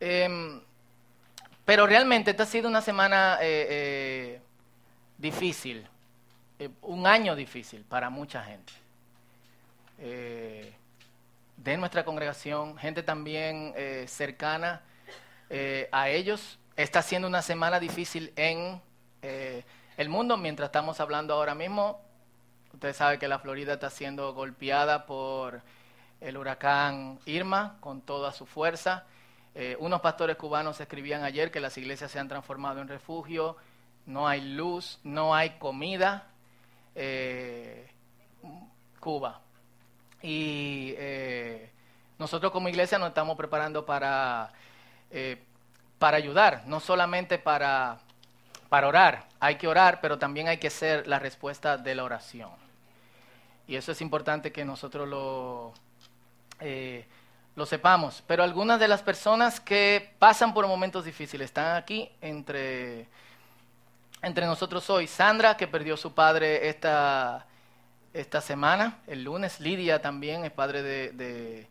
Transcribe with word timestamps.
Em, 0.00 0.62
pero 1.66 1.86
realmente 1.86 2.30
esta 2.30 2.44
ha 2.44 2.46
sido 2.46 2.68
una 2.68 2.80
semana 2.80 3.38
eh, 3.42 3.66
eh, 3.70 4.40
difícil, 5.18 5.86
eh, 6.58 6.70
un 6.82 7.06
año 7.06 7.36
difícil 7.36 7.84
para 7.84 8.10
mucha 8.10 8.42
gente. 8.42 8.72
de 11.56 11.76
nuestra 11.76 12.04
congregación, 12.04 12.78
gente 12.78 13.02
también 13.02 13.74
cercana 14.08 14.80
a 15.92 16.08
ellos. 16.08 16.58
Está 16.74 17.02
siendo 17.02 17.28
una 17.28 17.42
semana 17.42 17.78
difícil 17.78 18.32
en 18.34 18.80
el 19.22 20.08
mundo 20.08 20.38
mientras 20.38 20.68
estamos 20.68 21.00
hablando 21.00 21.34
ahora 21.34 21.54
mismo. 21.54 22.00
Usted 22.72 22.94
sabe 22.94 23.18
que 23.18 23.28
la 23.28 23.38
Florida 23.38 23.74
está 23.74 23.90
siendo 23.90 24.32
golpeada 24.32 25.04
por 25.04 25.60
el 26.20 26.38
huracán 26.38 27.18
Irma 27.26 27.76
con 27.80 28.00
toda 28.00 28.32
su 28.32 28.46
fuerza. 28.46 29.04
Eh, 29.54 29.76
unos 29.80 30.00
pastores 30.00 30.36
cubanos 30.36 30.80
escribían 30.80 31.24
ayer 31.24 31.50
que 31.50 31.60
las 31.60 31.76
iglesias 31.76 32.10
se 32.10 32.18
han 32.18 32.28
transformado 32.28 32.80
en 32.80 32.88
refugio, 32.88 33.56
no 34.06 34.28
hay 34.28 34.40
luz, 34.40 34.98
no 35.02 35.34
hay 35.34 35.50
comida. 35.58 36.28
Eh, 36.94 37.88
Cuba. 39.00 39.40
Y 40.22 40.94
eh, 40.98 41.70
nosotros 42.18 42.52
como 42.52 42.68
iglesia 42.68 42.98
nos 42.98 43.08
estamos 43.08 43.36
preparando 43.36 43.86
para, 43.86 44.52
para 45.98 46.16
ayudar, 46.18 46.64
no 46.66 46.78
solamente 46.78 47.38
para, 47.38 47.98
para 48.68 48.88
orar. 48.88 49.26
Hay 49.40 49.56
que 49.56 49.66
orar, 49.66 50.00
pero 50.02 50.18
también 50.18 50.48
hay 50.48 50.58
que 50.58 50.68
ser 50.68 51.06
la 51.06 51.18
respuesta 51.18 51.78
de 51.78 51.94
la 51.94 52.04
oración. 52.04 52.50
Y 53.66 53.76
eso 53.76 53.92
es 53.92 54.02
importante 54.02 54.52
que 54.52 54.64
nosotros 54.64 55.08
lo 55.08 55.72
lo 57.60 57.66
sepamos. 57.66 58.24
Pero 58.26 58.42
algunas 58.42 58.80
de 58.80 58.88
las 58.88 59.02
personas 59.02 59.60
que 59.60 60.14
pasan 60.18 60.54
por 60.54 60.66
momentos 60.66 61.04
difíciles 61.04 61.44
están 61.44 61.76
aquí 61.76 62.10
entre, 62.22 63.06
entre 64.22 64.46
nosotros 64.46 64.88
hoy. 64.88 65.06
Sandra, 65.06 65.58
que 65.58 65.68
perdió 65.68 65.98
su 65.98 66.14
padre 66.14 66.70
esta, 66.70 67.46
esta 68.14 68.40
semana, 68.40 69.00
el 69.06 69.24
lunes. 69.24 69.60
Lidia 69.60 70.00
también 70.00 70.46
es 70.46 70.50
padre 70.52 70.82
de, 70.82 71.66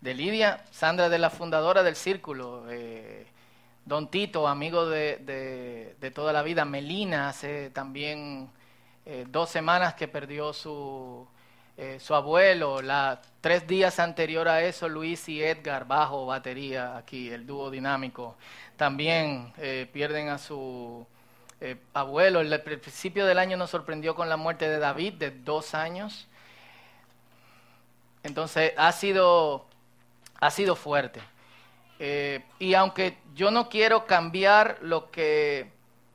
de, 0.00 0.14
Lidia. 0.14 0.64
Sandra 0.70 1.10
de 1.10 1.18
la 1.18 1.28
fundadora 1.28 1.82
del 1.82 1.94
Círculo. 1.94 2.64
Eh, 2.70 3.26
Don 3.84 4.08
Tito, 4.08 4.48
amigo 4.48 4.86
de, 4.86 5.94
de, 6.00 6.10
toda 6.10 6.32
la 6.32 6.42
vida. 6.42 6.64
Melina, 6.64 7.28
hace 7.28 7.68
también 7.68 8.48
eh, 9.04 9.26
dos 9.28 9.50
semanas 9.50 9.92
que 9.92 10.08
perdió 10.08 10.54
su, 10.54 11.28
eh, 11.76 11.98
su 11.98 12.14
abuelo, 12.14 12.80
la, 12.80 13.20
tres 13.40 13.66
días 13.66 13.98
anterior 13.98 14.48
a 14.48 14.62
eso, 14.62 14.88
Luis 14.88 15.28
y 15.28 15.42
Edgar, 15.42 15.88
bajo 15.88 16.24
batería 16.24 16.96
aquí, 16.96 17.30
el 17.30 17.44
dúo 17.48 17.68
dinámico, 17.68 18.36
también 18.76 19.52
eh, 19.58 19.88
pierden 19.92 20.28
a 20.28 20.38
su 20.38 21.04
eh, 21.60 21.76
abuelo. 21.92 22.40
El, 22.40 22.60
principio 22.62 23.26
del 23.26 23.38
año 23.38 23.56
nos 23.56 23.70
sorprendió 23.70 24.14
con 24.14 24.28
la 24.28 24.36
muerte 24.36 24.68
de 24.68 24.78
David, 24.78 25.14
de 25.14 25.32
dos 25.32 25.74
años. 25.74 26.28
Entonces, 28.22 28.72
ha 28.76 28.92
sido, 28.92 29.66
ha 30.40 30.50
sido 30.52 30.76
fuerte. 30.76 31.20
y 32.60 32.74
aunque 32.74 33.18
yo 33.34 33.50
no 33.50 33.68
quiero 33.68 34.06
cambiar 34.06 34.78
lo 34.80 35.10
que 35.10 35.72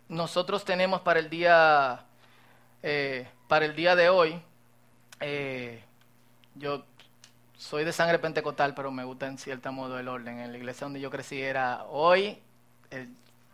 nosotros 0.08 0.64
tenemos 0.64 1.02
para 1.02 1.20
el 1.20 1.30
día, 1.30 2.06
para 3.48 3.66
el 3.66 3.76
día 3.76 3.96
de 3.96 4.10
hoy, 4.10 4.42
eh, 5.20 5.84
yo 6.56 6.86
soy 7.58 7.84
de 7.84 7.94
sangre 7.94 8.20
pentecostal, 8.20 8.74
pero 8.74 8.92
me 8.92 9.04
gusta 9.04 9.28
en 9.28 9.38
cierto 9.38 9.72
modo 9.72 10.00
el 10.00 10.08
orden. 10.08 10.40
En 10.40 10.52
la 10.52 10.58
iglesia 10.58 10.86
donde 10.86 11.00
yo 11.00 11.10
crecí 11.10 11.42
era 11.42 11.84
hoy, 11.86 12.40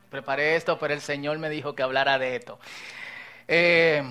preparé 0.09 0.55
esto, 0.55 0.77
pero 0.79 0.93
el 0.93 1.01
Señor 1.01 1.37
me 1.39 1.49
dijo 1.49 1.75
que 1.75 1.83
hablara 1.83 2.17
de 2.17 2.35
esto. 2.35 2.59
Eh, 3.47 4.03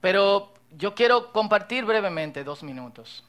pero 0.00 0.52
yo 0.76 0.94
quiero 0.94 1.32
compartir 1.32 1.84
brevemente 1.84 2.44
dos 2.44 2.62
minutos 2.62 3.24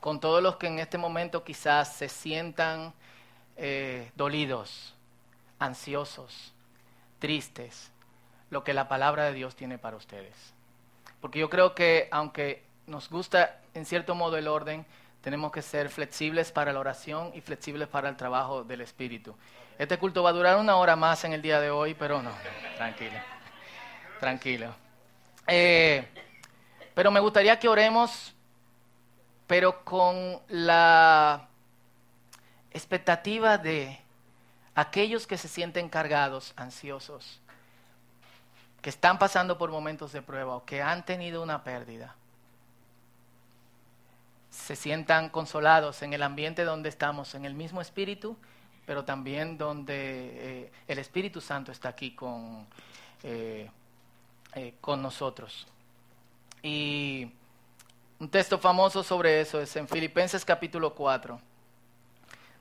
con 0.00 0.20
todos 0.20 0.42
los 0.42 0.56
que 0.56 0.68
en 0.68 0.78
este 0.78 0.98
momento 0.98 1.44
quizás 1.44 1.92
se 1.94 2.08
sientan 2.08 2.94
eh, 3.56 4.10
dolidos, 4.14 4.94
ansiosos, 5.58 6.52
tristes, 7.18 7.90
lo 8.50 8.62
que 8.62 8.72
la 8.72 8.88
palabra 8.88 9.24
de 9.24 9.32
Dios 9.32 9.56
tiene 9.56 9.78
para 9.78 9.96
ustedes. 9.96 10.54
Porque 11.20 11.38
yo 11.38 11.50
creo 11.50 11.74
que 11.74 12.08
aunque 12.10 12.64
nos 12.86 13.08
gusta 13.10 13.60
en 13.74 13.84
cierto 13.84 14.14
modo 14.14 14.36
el 14.36 14.48
orden, 14.48 14.86
tenemos 15.20 15.52
que 15.52 15.62
ser 15.62 15.88
flexibles 15.88 16.52
para 16.52 16.72
la 16.72 16.80
oración 16.80 17.32
y 17.34 17.40
flexibles 17.40 17.88
para 17.88 18.08
el 18.08 18.16
trabajo 18.16 18.64
del 18.64 18.80
Espíritu. 18.80 19.34
Este 19.78 19.98
culto 19.98 20.22
va 20.22 20.30
a 20.30 20.32
durar 20.32 20.56
una 20.56 20.76
hora 20.76 20.96
más 20.96 21.24
en 21.24 21.32
el 21.32 21.42
día 21.42 21.60
de 21.60 21.70
hoy, 21.70 21.94
pero 21.94 22.22
no, 22.22 22.32
tranquilo, 22.76 23.18
tranquilo. 24.20 24.74
Eh, 25.46 26.06
pero 26.94 27.10
me 27.10 27.20
gustaría 27.20 27.58
que 27.58 27.68
oremos, 27.68 28.34
pero 29.46 29.84
con 29.84 30.40
la 30.48 31.48
expectativa 32.70 33.58
de 33.58 33.98
aquellos 34.74 35.26
que 35.26 35.38
se 35.38 35.48
sienten 35.48 35.88
cargados, 35.88 36.52
ansiosos, 36.56 37.40
que 38.80 38.90
están 38.90 39.18
pasando 39.18 39.58
por 39.58 39.70
momentos 39.70 40.12
de 40.12 40.22
prueba 40.22 40.56
o 40.56 40.64
que 40.64 40.82
han 40.82 41.04
tenido 41.04 41.42
una 41.42 41.64
pérdida, 41.64 42.14
se 44.50 44.76
sientan 44.76 45.28
consolados 45.28 46.02
en 46.02 46.12
el 46.12 46.22
ambiente 46.22 46.64
donde 46.64 46.88
estamos, 46.88 47.34
en 47.34 47.44
el 47.44 47.54
mismo 47.54 47.80
espíritu, 47.80 48.36
pero 48.86 49.04
también 49.04 49.58
donde 49.58 49.94
eh, 50.64 50.72
el 50.86 50.98
Espíritu 50.98 51.40
Santo 51.40 51.70
está 51.72 51.90
aquí 51.90 52.14
con, 52.14 52.66
eh, 53.22 53.70
eh, 54.54 54.74
con 54.80 55.02
nosotros. 55.02 55.66
Y 56.62 57.30
un 58.18 58.30
texto 58.30 58.58
famoso 58.58 59.02
sobre 59.02 59.40
eso 59.40 59.60
es 59.60 59.76
en 59.76 59.86
Filipenses 59.86 60.44
capítulo 60.44 60.94
4. 60.94 61.38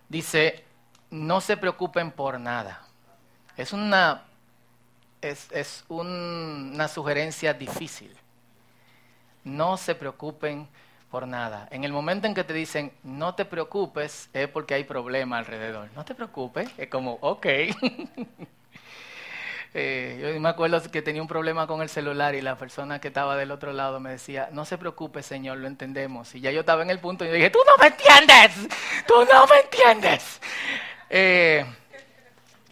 Dice, 0.10 0.66
no 1.10 1.40
se 1.42 1.58
preocupen 1.58 2.12
por 2.12 2.40
nada. 2.40 2.86
Es 3.56 3.74
una 3.74 4.27
es, 5.22 5.86
una 5.88 6.88
sugerencia 6.88 7.54
difícil. 7.54 8.16
No 9.44 9.78
se 9.78 9.96
preocupen 9.96 10.68
por 11.10 11.28
nada. 11.28 11.68
En 11.72 11.84
el 11.84 11.92
momento 11.92 12.28
en 12.28 12.34
que 12.34 12.44
te 12.44 12.54
dicen 12.54 12.92
no 13.04 13.36
te 13.36 13.46
preocupes, 13.46 14.30
es 14.34 14.48
porque 14.50 14.74
hay 14.74 14.84
problema 14.84 15.38
alrededor. 15.38 15.90
No 15.96 16.04
te 16.04 16.16
preocupes, 16.16 16.70
es 16.78 16.90
como, 16.90 17.18
ok. 17.22 17.46
eh, 19.74 20.32
yo 20.34 20.40
me 20.40 20.50
acuerdo 20.50 20.82
que 20.92 21.02
tenía 21.02 21.22
un 21.22 21.28
problema 21.28 21.66
con 21.66 21.82
el 21.82 21.90
celular 21.90 22.36
y 22.36 22.42
la 22.42 22.58
persona 22.58 23.00
que 23.00 23.08
estaba 23.08 23.38
del 23.38 23.52
otro 23.52 23.72
lado 23.72 24.00
me 24.00 24.12
decía, 24.12 24.50
no 24.52 24.66
se 24.66 24.78
preocupe, 24.78 25.24
señor, 25.24 25.60
lo 25.60 25.68
entendemos. 25.68 26.36
Y 26.36 26.42
ya 26.42 26.52
yo 26.52 26.60
estaba 26.60 26.84
en 26.84 26.90
el 26.90 27.00
punto 27.00 27.24
y 27.24 27.30
yo 27.30 27.34
dije, 27.34 27.50
tú 27.50 27.60
no 27.66 27.82
me 27.82 27.88
entiendes, 27.88 28.68
tú 29.08 29.26
no 29.32 29.48
me 29.48 29.60
entiendes. 29.62 30.42
Eh, 31.10 31.66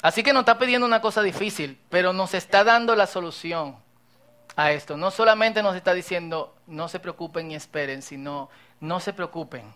Así 0.06 0.22
que 0.22 0.34
nos 0.34 0.42
está 0.42 0.60
pidiendo 0.60 0.86
una 0.86 1.02
cosa 1.02 1.24
difícil, 1.24 1.80
pero 1.90 2.14
nos 2.14 2.36
está 2.36 2.64
dando 2.64 2.96
la 2.96 3.08
solución 3.08 3.76
a 4.56 4.72
esto. 4.72 4.98
No 4.98 5.10
solamente 5.10 5.64
nos 5.64 5.76
está 5.76 5.96
diciendo, 5.96 6.54
no 6.68 6.88
se 6.90 7.00
preocupen 7.00 7.50
y 7.50 7.56
esperen, 7.56 8.04
sino, 8.04 8.48
no 8.80 9.00
se 9.00 9.14
preocupen. 9.14 9.74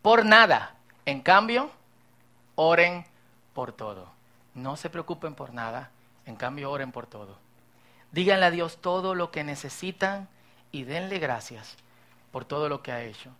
Por 0.00 0.24
nada. 0.24 0.76
En 1.06 1.22
cambio, 1.22 1.72
oren 2.54 3.04
por 3.52 3.72
todo. 3.72 4.06
No 4.54 4.76
se 4.76 4.90
preocupen 4.90 5.34
por 5.34 5.52
nada, 5.52 5.90
en 6.24 6.36
cambio, 6.36 6.70
oren 6.70 6.92
por 6.92 7.08
todo. 7.08 7.36
Díganle 8.12 8.46
a 8.46 8.52
Dios 8.52 8.78
todo 8.80 9.16
lo 9.16 9.32
que 9.32 9.42
necesitan 9.42 10.28
y 10.70 10.84
denle 10.84 11.18
gracias 11.18 11.74
por 12.30 12.44
todo 12.44 12.68
lo 12.68 12.80
que 12.80 12.92
ha 12.92 13.02
hecho. 13.02 13.30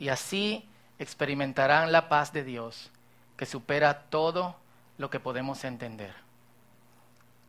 Y 0.00 0.08
así 0.08 0.68
experimentarán 0.98 1.92
la 1.92 2.08
paz 2.08 2.32
de 2.32 2.42
Dios 2.42 2.90
que 3.36 3.46
supera 3.46 4.04
todo 4.10 4.56
lo 4.98 5.10
que 5.10 5.20
podemos 5.20 5.64
entender. 5.64 6.14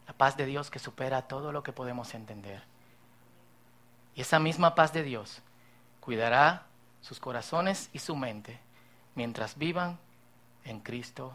La 0.07 0.13
paz 0.13 0.37
de 0.37 0.45
Dios 0.45 0.69
que 0.69 0.79
supera 0.79 1.23
todo 1.23 1.51
lo 1.51 1.63
que 1.63 1.73
podemos 1.73 2.13
entender. 2.13 2.63
Y 4.15 4.21
esa 4.21 4.39
misma 4.39 4.75
paz 4.75 4.93
de 4.93 5.03
Dios 5.03 5.41
cuidará 5.99 6.63
sus 7.01 7.19
corazones 7.19 7.89
y 7.93 7.99
su 7.99 8.15
mente 8.15 8.59
mientras 9.15 9.57
vivan 9.57 9.97
en 10.63 10.79
Cristo 10.79 11.33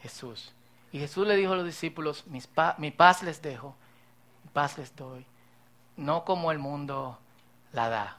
Jesús. 0.00 0.52
Y 0.92 0.98
Jesús 0.98 1.26
le 1.26 1.36
dijo 1.36 1.52
a 1.52 1.56
los 1.56 1.66
discípulos, 1.66 2.24
mi 2.26 2.90
paz 2.90 3.22
les 3.22 3.42
dejo, 3.42 3.74
mi 4.44 4.50
paz 4.50 4.78
les 4.78 4.94
doy, 4.94 5.26
no 5.96 6.24
como 6.24 6.52
el 6.52 6.58
mundo 6.58 7.18
la 7.72 7.88
da. 7.88 8.18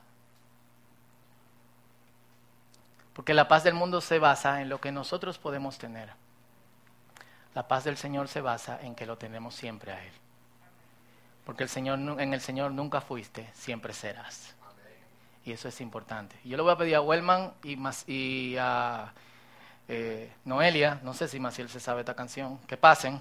Porque 3.18 3.34
la 3.34 3.48
paz 3.48 3.64
del 3.64 3.74
mundo 3.74 4.00
se 4.00 4.20
basa 4.20 4.62
en 4.62 4.70
lo 4.70 4.80
que 4.80 4.92
nosotros 4.92 5.40
podemos 5.40 5.80
tener. 5.80 6.12
La 7.56 7.68
paz 7.68 7.84
del 7.84 7.98
Señor 7.98 8.28
se 8.28 8.42
basa 8.42 8.80
en 8.84 8.94
que 8.94 9.08
lo 9.08 9.18
tenemos 9.18 9.56
siempre 9.56 9.92
a 9.92 10.06
Él. 10.06 10.12
Porque 11.44 11.64
el 11.64 11.70
Señor, 11.70 11.98
en 11.98 12.34
el 12.36 12.42
Señor 12.42 12.74
nunca 12.74 13.02
fuiste, 13.02 13.50
siempre 13.56 13.92
serás. 13.94 14.56
Y 15.44 15.52
eso 15.52 15.68
es 15.68 15.82
importante. 15.82 16.36
Yo 16.44 16.58
le 16.58 16.64
voy 16.64 16.72
a 16.72 16.78
pedir 16.78 16.94
a 16.94 17.02
Wellman 17.02 17.54
y, 17.64 17.80
y 18.06 18.56
a 18.60 19.12
eh, 19.88 20.32
Noelia, 20.46 21.00
no 21.02 21.16
sé 21.16 21.28
si 21.28 21.40
Maciel 21.40 21.70
se 21.70 21.80
sabe 21.80 22.02
esta 22.02 22.14
canción, 22.14 22.60
que 22.68 22.78
pasen. 22.78 23.20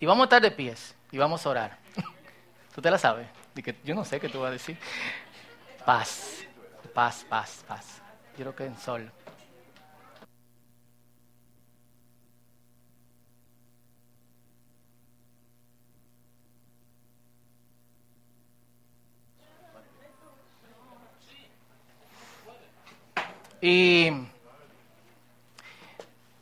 Y 0.00 0.06
vamos 0.06 0.22
a 0.22 0.24
estar 0.24 0.42
de 0.42 0.50
pies 0.50 0.96
y 1.12 1.18
vamos 1.18 1.46
a 1.46 1.50
orar. 1.50 1.78
¿Tú 2.74 2.82
te 2.82 2.90
la 2.90 2.98
sabes? 2.98 3.28
yo 3.84 3.94
no 3.94 4.04
sé 4.04 4.18
qué 4.18 4.28
tú 4.28 4.40
vas 4.40 4.48
a 4.48 4.52
decir. 4.52 4.76
Paz, 5.86 6.40
paz, 6.92 7.24
paz, 7.28 7.64
paz. 7.68 8.02
Creo 8.38 8.54
que 8.54 8.66
en 8.66 8.78
sol. 8.78 9.10
Y, 23.60 24.08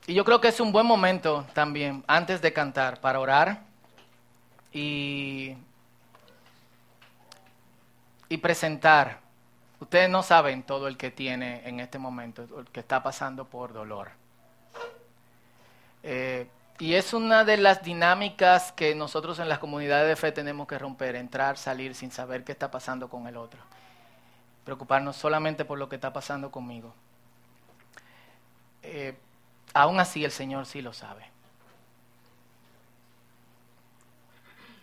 y, 0.07 0.15
yo 0.15 0.23
creo 0.23 0.39
que 0.39 0.49
es 0.49 0.61
un 0.61 0.71
buen 0.71 0.85
momento 0.85 1.47
también, 1.55 2.05
antes 2.07 2.43
de 2.43 2.53
cantar, 2.53 3.01
para 3.01 3.21
orar 3.21 3.63
y, 4.71 5.55
y 8.29 8.37
presentar. 8.37 9.26
Ustedes 9.81 10.09
no 10.09 10.23
saben 10.23 10.63
todo 10.63 10.89
el 10.89 10.97
que 10.97 11.11
tiene 11.11 11.67
en 11.69 11.81
este 11.81 11.99
momento, 11.99 12.47
el 12.59 12.67
que 12.67 12.81
está 12.81 13.03
pasando 13.03 13.45
por 13.45 13.73
dolor. 13.73 14.11
Eh, 16.03 16.49
y 16.79 16.95
es 16.95 17.13
una 17.15 17.45
de 17.45 17.57
las 17.57 17.83
dinámicas 17.83 18.73
que 18.73 18.95
nosotros 18.95 19.39
en 19.39 19.49
las 19.49 19.59
comunidades 19.59 20.09
de 20.09 20.17
fe 20.17 20.33
tenemos 20.33 20.67
que 20.67 20.79
romper, 20.79 21.17
entrar, 21.17 21.57
salir 21.57 21.95
sin 21.95 22.11
saber 22.11 22.45
qué 22.45 22.53
está 22.53 22.71
pasando 22.71 23.09
con 23.09 23.27
el 23.27 23.37
otro. 23.37 23.61
Preocuparnos 24.65 25.17
solamente 25.17 25.65
por 25.65 25.79
lo 25.79 25.89
que 25.89 25.97
está 25.97 26.13
pasando 26.13 26.51
conmigo. 26.51 26.95
Eh, 28.83 29.17
aún 29.75 30.01
así 30.01 30.25
el 30.25 30.31
Señor 30.31 30.67
sí 30.67 30.83
lo 30.83 30.93
sabe. 30.93 31.27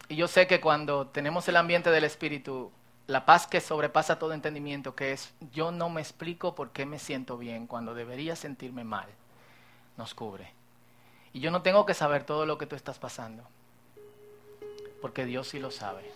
Y 0.09 0.15
yo 0.15 0.27
sé 0.27 0.47
que 0.47 0.59
cuando 0.59 1.07
tenemos 1.07 1.47
el 1.47 1.55
ambiente 1.55 1.89
del 1.89 2.03
Espíritu, 2.03 2.71
la 3.07 3.25
paz 3.25 3.47
que 3.47 3.59
sobrepasa 3.59 4.17
todo 4.17 4.33
entendimiento, 4.33 4.95
que 4.95 5.11
es 5.11 5.33
yo 5.51 5.71
no 5.71 5.89
me 5.89 6.01
explico 6.01 6.55
por 6.55 6.71
qué 6.71 6.85
me 6.85 6.99
siento 6.99 7.37
bien 7.37 7.67
cuando 7.67 7.93
debería 7.93 8.35
sentirme 8.35 8.83
mal, 8.83 9.07
nos 9.97 10.13
cubre. 10.13 10.53
Y 11.33 11.39
yo 11.39 11.51
no 11.51 11.61
tengo 11.61 11.85
que 11.85 11.93
saber 11.93 12.23
todo 12.23 12.45
lo 12.45 12.57
que 12.57 12.65
tú 12.65 12.75
estás 12.75 12.99
pasando, 12.99 13.43
porque 15.01 15.25
Dios 15.25 15.49
sí 15.49 15.59
lo 15.59 15.71
sabe. 15.71 16.09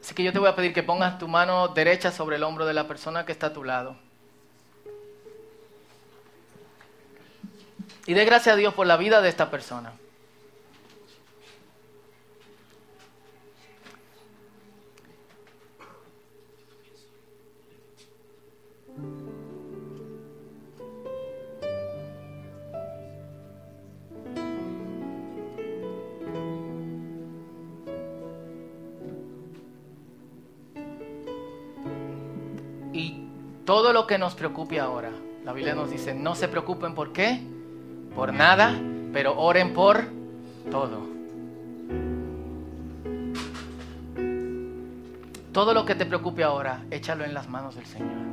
Así 0.00 0.14
que 0.14 0.24
yo 0.24 0.32
te 0.32 0.40
voy 0.40 0.48
a 0.48 0.56
pedir 0.56 0.74
que 0.74 0.82
pongas 0.82 1.18
tu 1.18 1.28
mano 1.28 1.68
derecha 1.68 2.10
sobre 2.10 2.34
el 2.34 2.42
hombro 2.42 2.66
de 2.66 2.74
la 2.74 2.88
persona 2.88 3.24
que 3.24 3.30
está 3.30 3.48
a 3.48 3.52
tu 3.52 3.62
lado. 3.62 3.96
Y 8.06 8.14
dé 8.14 8.24
gracias 8.24 8.54
a 8.54 8.56
Dios 8.56 8.74
por 8.74 8.88
la 8.88 8.96
vida 8.96 9.20
de 9.20 9.28
esta 9.28 9.48
persona. 9.48 9.92
Todo 33.72 33.94
lo 33.94 34.06
que 34.06 34.18
nos 34.18 34.34
preocupe 34.34 34.78
ahora. 34.78 35.10
La 35.44 35.52
Biblia 35.52 35.74
nos 35.74 35.90
dice, 35.90 36.14
no 36.14 36.34
se 36.34 36.46
preocupen 36.46 36.94
por 36.94 37.12
qué, 37.12 37.40
por 38.14 38.32
nada, 38.32 38.78
pero 39.14 39.38
oren 39.38 39.72
por 39.72 40.04
todo. 40.70 41.00
Todo 45.52 45.74
lo 45.74 45.84
que 45.84 45.94
te 45.94 46.06
preocupe 46.06 46.44
ahora, 46.44 46.84
échalo 46.90 47.24
en 47.24 47.34
las 47.34 47.48
manos 47.48 47.74
del 47.74 47.86
Señor. 47.86 48.31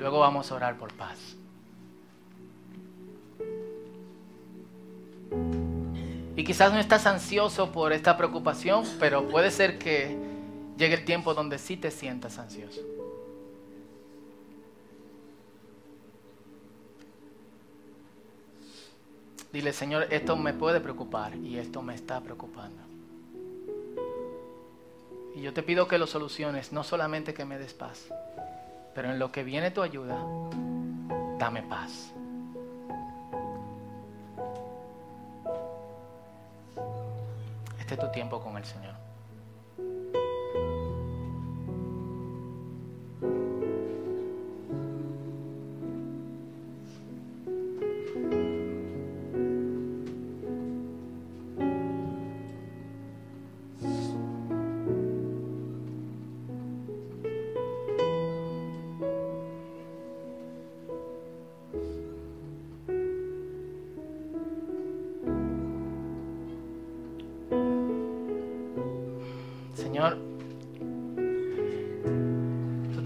Luego 0.00 0.20
vamos 0.20 0.50
a 0.50 0.54
orar 0.54 0.78
por 0.78 0.94
paz. 0.94 1.18
Y 6.34 6.42
quizás 6.42 6.72
no 6.72 6.78
estás 6.78 7.04
ansioso 7.04 7.70
por 7.70 7.92
esta 7.92 8.16
preocupación, 8.16 8.86
pero 8.98 9.28
puede 9.28 9.50
ser 9.50 9.78
que 9.78 10.16
llegue 10.78 10.94
el 10.94 11.04
tiempo 11.04 11.34
donde 11.34 11.58
sí 11.58 11.76
te 11.76 11.90
sientas 11.90 12.38
ansioso. 12.38 12.80
Dile, 19.52 19.74
Señor, 19.74 20.06
esto 20.10 20.34
me 20.34 20.54
puede 20.54 20.80
preocupar 20.80 21.36
y 21.36 21.58
esto 21.58 21.82
me 21.82 21.94
está 21.94 22.22
preocupando. 22.22 22.82
Y 25.36 25.42
yo 25.42 25.52
te 25.52 25.62
pido 25.62 25.86
que 25.86 25.98
lo 25.98 26.06
soluciones, 26.06 26.72
no 26.72 26.84
solamente 26.84 27.34
que 27.34 27.44
me 27.44 27.58
des 27.58 27.74
paz, 27.74 28.08
pero 28.94 29.10
en 29.10 29.18
lo 29.18 29.30
que 29.30 29.42
viene 29.44 29.70
tu 29.70 29.82
ayuda, 29.82 30.16
dame 31.38 31.62
paz. 31.62 32.12
Este 37.78 37.94
es 37.94 38.00
tu 38.00 38.10
tiempo 38.12 38.40
con 38.40 38.56
el 38.56 38.64
Señor. 38.64 38.94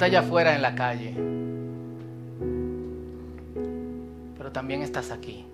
Allá 0.04 0.20
afuera 0.20 0.54
en 0.54 0.62
la 0.62 0.74
calle, 0.74 1.14
pero 4.36 4.52
también 4.52 4.82
estás 4.82 5.10
aquí. 5.10 5.46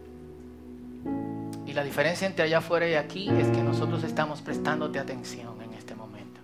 Y 1.67 1.73
la 1.73 1.85
diferencia 1.85 2.27
entre 2.27 2.45
allá 2.45 2.59
afuera 2.59 2.89
y 2.89 2.95
aquí 2.95 3.29
es 3.29 3.49
que 3.49 3.63
nosotros 3.63 4.03
estamos 4.03 4.43
prestándote 4.43 4.99
atención 4.99 5.63
en 5.63 5.73
este 5.75 5.95
momento. 5.95 6.41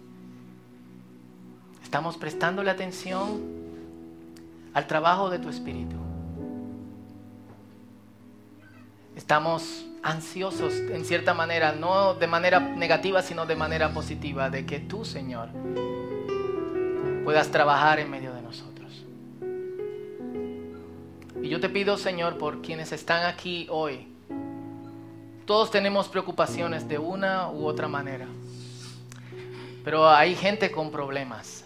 Estamos 1.82 2.16
prestándole 2.16 2.70
atención 2.70 3.40
al 4.72 4.86
trabajo 4.86 5.30
de 5.30 5.38
tu 5.38 5.48
espíritu. 5.48 5.96
Estamos 9.16 9.86
ansiosos 10.02 10.74
en 10.74 11.04
cierta 11.04 11.34
manera, 11.34 11.72
no 11.72 12.14
de 12.14 12.26
manera 12.28 12.60
negativa, 12.60 13.22
sino 13.22 13.46
de 13.46 13.56
manera 13.56 13.92
positiva, 13.92 14.50
de 14.50 14.64
que 14.64 14.78
tú, 14.78 15.04
Señor, 15.04 15.48
puedas 17.26 17.50
trabajar 17.50 17.98
en 17.98 18.08
medio 18.08 18.32
de 18.32 18.40
nosotros. 18.40 19.02
Y 21.42 21.48
yo 21.48 21.58
te 21.58 21.68
pido, 21.68 21.98
Señor, 21.98 22.38
por 22.38 22.62
quienes 22.62 22.92
están 22.92 23.26
aquí 23.26 23.66
hoy. 23.68 24.06
Todos 25.44 25.72
tenemos 25.72 26.06
preocupaciones 26.06 26.88
de 26.88 27.00
una 27.00 27.50
u 27.50 27.66
otra 27.66 27.88
manera. 27.88 28.28
Pero 29.82 30.08
hay 30.08 30.36
gente 30.36 30.70
con 30.70 30.92
problemas. 30.92 31.64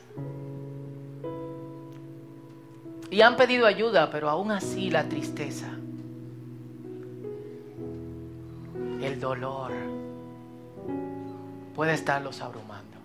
Y 3.11 3.21
han 3.21 3.37
pedido 3.37 3.67
ayuda, 3.67 4.11
pero 4.11 4.31
aún 4.31 4.53
así 4.53 4.91
la 4.91 5.11
tristeza, 5.11 5.69
el 9.03 9.21
dolor, 9.21 9.73
puede 11.75 11.93
estarlos 11.93 12.41
abrumando. 12.41 13.00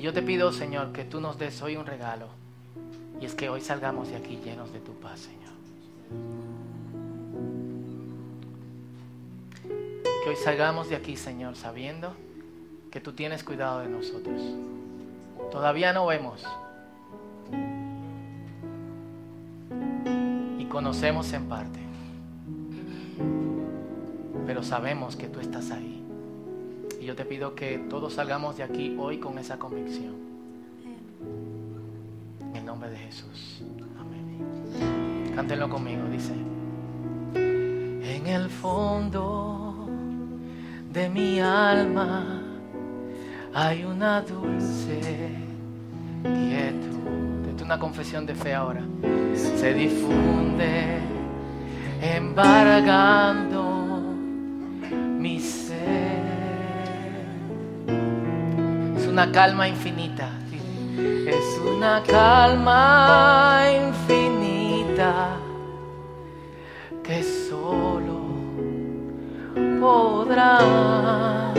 Yo 0.00 0.12
te 0.12 0.22
pido, 0.22 0.52
Señor, 0.52 0.92
que 0.92 1.04
tú 1.04 1.20
nos 1.20 1.38
des 1.38 1.62
hoy 1.62 1.76
un 1.76 1.86
regalo. 1.86 2.26
Y 3.20 3.26
es 3.26 3.34
que 3.34 3.48
hoy 3.48 3.60
salgamos 3.60 4.08
de 4.08 4.16
aquí 4.16 4.40
llenos 4.44 4.72
de 4.72 4.80
tu 4.80 4.92
paz, 4.94 5.20
Señor. 5.20 5.52
Que 10.24 10.30
hoy 10.30 10.36
salgamos 10.36 10.88
de 10.88 10.96
aquí, 10.96 11.16
Señor, 11.16 11.54
sabiendo 11.54 12.14
que 12.90 13.00
tú 13.00 13.12
tienes 13.12 13.44
cuidado 13.44 13.80
de 13.80 13.88
nosotros. 13.88 14.40
Todavía 15.50 15.92
no 15.92 16.06
vemos. 16.06 16.44
Y 20.58 20.64
conocemos 20.66 21.32
en 21.32 21.48
parte. 21.48 21.80
Pero 24.46 24.62
sabemos 24.62 25.16
que 25.16 25.28
tú 25.28 25.40
estás 25.40 25.70
ahí. 25.70 26.03
Y 27.04 27.06
yo 27.06 27.14
te 27.14 27.26
pido 27.26 27.54
que 27.54 27.76
todos 27.90 28.14
salgamos 28.14 28.56
de 28.56 28.62
aquí 28.62 28.96
hoy 28.98 29.18
con 29.18 29.36
esa 29.36 29.58
convicción. 29.58 30.14
En 32.40 32.56
el 32.56 32.64
nombre 32.64 32.88
de 32.88 32.96
Jesús. 32.96 33.62
Amén. 34.00 35.34
Cántenlo 35.36 35.68
conmigo, 35.68 36.02
dice. 36.10 36.32
En 37.34 38.26
el 38.26 38.48
fondo 38.48 39.86
de 40.94 41.10
mi 41.10 41.40
alma 41.40 42.42
hay 43.52 43.84
una 43.84 44.22
dulce 44.22 45.30
quietud. 46.22 47.48
Esto 47.48 47.56
es 47.56 47.62
una 47.62 47.78
confesión 47.78 48.24
de 48.24 48.34
fe 48.34 48.54
ahora. 48.54 48.82
Se 49.34 49.74
difunde 49.74 51.00
embargando 52.00 53.73
una 59.14 59.30
calma 59.30 59.68
infinita. 59.68 60.28
Es 61.24 61.60
una 61.64 62.02
calma 62.02 63.62
infinita 63.86 65.36
que 67.04 67.22
solo 67.22 68.18
podrán 69.80 71.54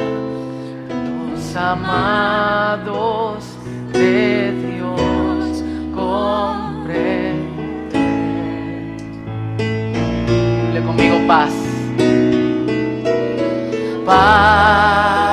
los 1.31 1.55
amados 1.55 3.45
de 3.93 4.51
Dios 4.51 5.63
comprender. 5.95 7.39
Conmigo 10.85 11.25
paz. 11.25 11.53
Paz, 14.05 15.24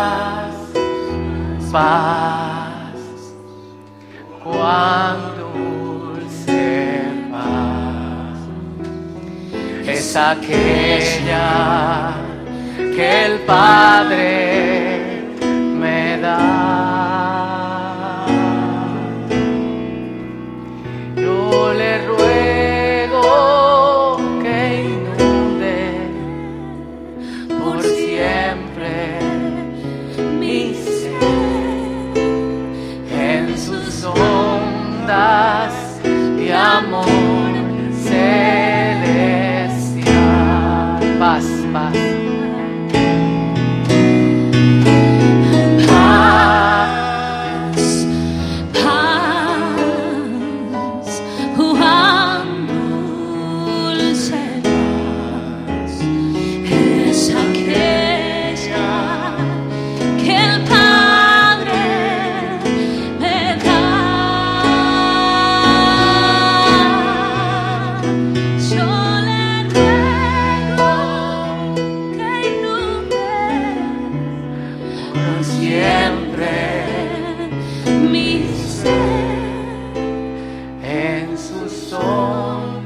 es 10.12 10.16
aquella 10.16 12.12
que 12.76 13.24
el 13.24 13.38
Padre 13.40 14.81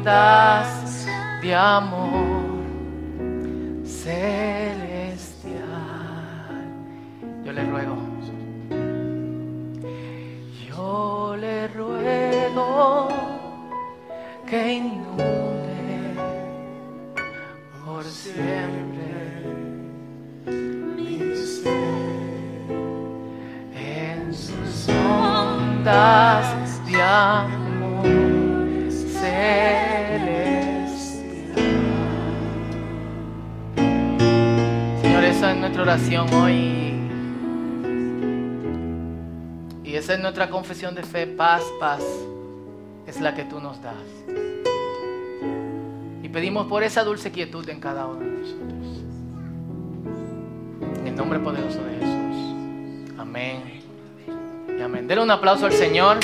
de 0.07 1.53
amor 1.53 2.63
celestial. 3.85 5.57
Yo 7.45 7.53
le 7.53 7.65
ruego, 7.65 7.97
yo 10.69 11.37
le 11.37 11.67
ruego 11.69 13.09
que 14.49 14.75
inunde 14.75 16.15
por 17.85 18.05
siempre 18.05 19.43
mi 20.95 21.19
ser 21.35 21.73
en 23.75 24.33
sus 24.33 24.89
ondas 24.89 26.81
de 26.87 27.03
amor 27.03 28.07
celestial. 28.89 29.76
Nuestra 35.67 35.83
oración 35.83 36.33
hoy. 36.33 36.95
Y 39.85 39.97
esa 39.97 40.15
es 40.15 40.21
nuestra 40.21 40.49
confesión 40.49 40.95
de 40.95 41.03
fe. 41.03 41.27
Paz, 41.27 41.65
paz 41.81 42.05
es 43.05 43.21
la 43.21 43.35
que 43.35 43.43
tú 43.43 43.59
nos 43.59 43.83
das. 43.83 43.95
Y 46.23 46.29
pedimos 46.29 46.69
por 46.69 46.85
esa 46.85 47.03
dulce 47.03 47.33
quietud 47.33 47.69
en 47.69 47.81
cada 47.81 48.07
uno 48.07 48.21
de 48.21 48.27
nosotros. 48.27 49.03
En 51.01 51.07
el 51.09 51.17
nombre 51.17 51.41
poderoso 51.41 51.83
de 51.83 51.95
Jesús. 51.95 53.19
Amén. 53.19 53.83
Y 54.79 54.81
amén. 54.81 55.09
Denle 55.09 55.25
un 55.25 55.31
aplauso 55.33 55.67
al 55.67 55.73
Señor. 55.73 56.19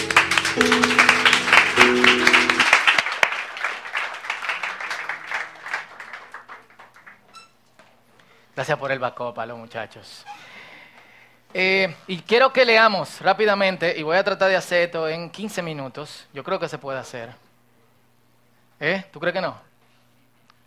Gracias 8.54 8.78
por 8.78 8.92
el 8.92 8.98
backup 8.98 9.38
a 9.38 9.46
los 9.46 9.56
muchachos. 9.56 10.26
Eh, 11.54 11.94
y 12.06 12.18
quiero 12.20 12.52
que 12.52 12.64
leamos 12.64 13.20
rápidamente, 13.20 13.98
y 13.98 14.02
voy 14.02 14.16
a 14.16 14.24
tratar 14.24 14.50
de 14.50 14.56
hacer 14.56 14.82
esto 14.82 15.08
en 15.08 15.30
15 15.30 15.62
minutos. 15.62 16.26
Yo 16.34 16.44
creo 16.44 16.58
que 16.58 16.68
se 16.68 16.78
puede 16.78 16.98
hacer. 16.98 17.30
¿Eh? 18.78 19.04
¿Tú 19.10 19.20
crees 19.20 19.34
que 19.34 19.40
no? 19.40 19.56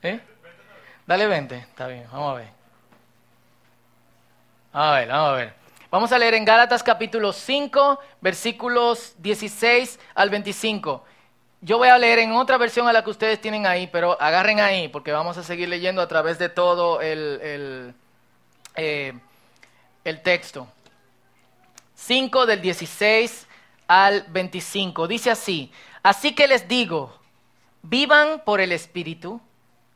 ¿Eh? 0.01 0.19
Dale 1.05 1.27
20. 1.27 1.55
Está 1.57 1.87
bien, 1.87 2.07
vamos 2.11 2.31
a 2.31 2.35
ver. 2.37 2.47
A 4.73 4.91
ver, 4.91 5.07
vamos 5.07 5.29
a 5.29 5.33
ver. 5.33 5.53
Vamos 5.91 6.11
a 6.11 6.17
leer 6.17 6.33
en 6.33 6.45
Gálatas 6.45 6.81
capítulo 6.81 7.31
5, 7.31 7.99
versículos 8.19 9.13
16 9.19 9.99
al 10.15 10.29
25. 10.29 11.05
Yo 11.61 11.77
voy 11.77 11.87
a 11.87 11.97
leer 11.97 12.19
en 12.19 12.33
otra 12.33 12.57
versión 12.57 12.87
a 12.87 12.93
la 12.93 13.03
que 13.03 13.09
ustedes 13.09 13.41
tienen 13.41 13.65
ahí, 13.65 13.87
pero 13.87 14.21
agarren 14.21 14.59
ahí, 14.59 14.87
porque 14.87 15.11
vamos 15.11 15.37
a 15.37 15.43
seguir 15.43 15.69
leyendo 15.69 16.01
a 16.01 16.07
través 16.07 16.37
de 16.37 16.49
todo 16.49 17.01
el, 17.01 17.39
el, 17.41 17.93
eh, 18.75 19.13
texto. 20.23 20.67
5 21.95 22.45
del 22.45 22.61
16 22.61 23.47
al 23.87 24.25
25. 24.29 25.07
Dice 25.07 25.31
así, 25.31 25.71
así 26.03 26.35
que 26.35 26.47
les 26.47 26.67
digo, 26.67 27.17
vivan 27.81 28.41
por 28.45 28.61
el 28.61 28.71
Espíritu 28.71 29.41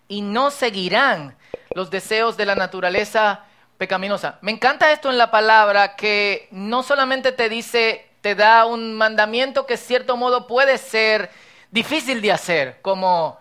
y 0.08 0.22
no 0.22 0.52
seguirán 0.52 1.36
los 1.76 1.92
deseos 1.92 2.36
de 2.38 2.46
la 2.46 2.56
naturaleza 2.56 3.46
pecaminosa. 3.78 4.40
Me 4.42 4.52
encanta 4.52 4.92
esto 4.92 5.10
en 5.10 5.18
la 5.18 5.30
palabra 5.30 5.96
que 5.96 6.48
no 6.52 6.84
solamente 6.84 7.32
te 7.32 7.48
dice, 7.48 8.10
te 8.22 8.36
da 8.36 8.66
un 8.66 8.96
mandamiento 8.96 9.66
que 9.66 9.78
cierto 9.78 10.18
modo 10.18 10.48
puede 10.48 10.78
ser 10.78 11.30
difícil 11.72 12.22
de 12.22 12.32
hacer, 12.32 12.80
como 12.82 13.40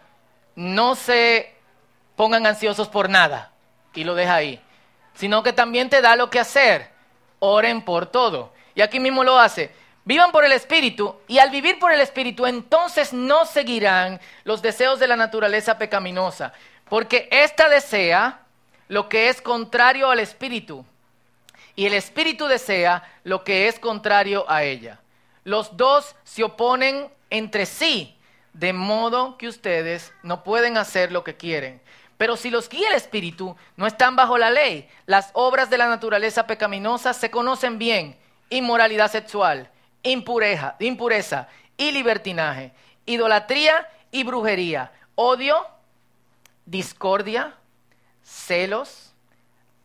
no 0.55 0.95
se 0.95 1.55
pongan 2.17 2.47
ansiosos 2.47 2.89
por 2.89 3.09
nada 3.09 3.53
y 3.95 4.05
lo 4.05 4.15
deja 4.15 4.35
ahí, 4.35 4.61
sino 5.15 5.43
que 5.43 5.53
también 5.53 5.89
te 5.89 6.01
da 6.01 6.17
lo 6.17 6.31
que 6.31 6.41
hacer, 6.41 6.91
oren 7.39 7.83
por 7.83 8.07
todo. 8.07 8.53
Y 8.75 8.81
aquí 8.81 9.01
mismo 9.01 9.25
lo 9.25 9.39
hace. 9.39 9.73
Vivan 10.05 10.31
por 10.31 10.45
el 10.45 10.53
Espíritu 10.53 11.17
y 11.27 11.39
al 11.39 11.51
vivir 11.51 11.79
por 11.79 11.93
el 11.93 12.01
Espíritu 12.01 12.47
entonces 12.47 13.13
no 13.13 13.45
seguirán 13.45 14.21
los 14.45 14.63
deseos 14.63 14.99
de 14.99 15.09
la 15.09 15.17
naturaleza 15.17 15.77
pecaminosa, 15.77 16.53
porque 16.89 17.29
ésta 17.31 17.69
desea 17.69 18.41
lo 18.89 19.09
que 19.09 19.29
es 19.29 19.43
contrario 19.43 20.11
al 20.11 20.21
Espíritu 20.21 20.85
y 21.79 21.87
el 21.87 21.95
Espíritu 21.95 22.49
desea 22.49 23.09
lo 23.23 23.45
que 23.45 23.69
es 23.69 23.79
contrario 23.79 24.45
a 24.49 24.65
ella. 24.65 24.99
Los 25.45 25.77
dos 25.77 26.17
se 26.25 26.43
oponen 26.43 27.09
entre 27.31 27.67
sí, 27.67 28.18
de 28.59 28.73
modo 28.73 29.39
que 29.39 29.47
ustedes 29.47 30.13
no 30.25 30.43
pueden 30.43 30.77
hacer 30.77 31.13
lo 31.13 31.23
que 31.23 31.37
quieren. 31.37 31.81
Pero 32.17 32.37
si 32.37 32.51
los 32.51 32.69
guía 32.69 32.89
el 32.89 32.97
Espíritu, 32.97 33.57
no 33.77 33.87
están 33.87 34.17
bajo 34.17 34.37
la 34.37 34.51
ley. 34.51 34.89
Las 35.07 35.31
obras 35.35 35.71
de 35.71 35.79
la 35.79 35.87
naturaleza 35.87 36.49
pecaminosa 36.49 37.15
se 37.15 37.31
conocen 37.31 37.79
bien. 37.79 38.19
Inmoralidad 38.51 39.13
sexual, 39.13 39.71
impureza, 40.03 41.49
y 41.77 41.93
libertinaje, 41.93 42.73
idolatría 43.07 43.89
y 44.11 44.25
brujería, 44.25 44.91
odio, 45.15 45.65
discordia, 46.67 47.55
celos, 48.25 49.13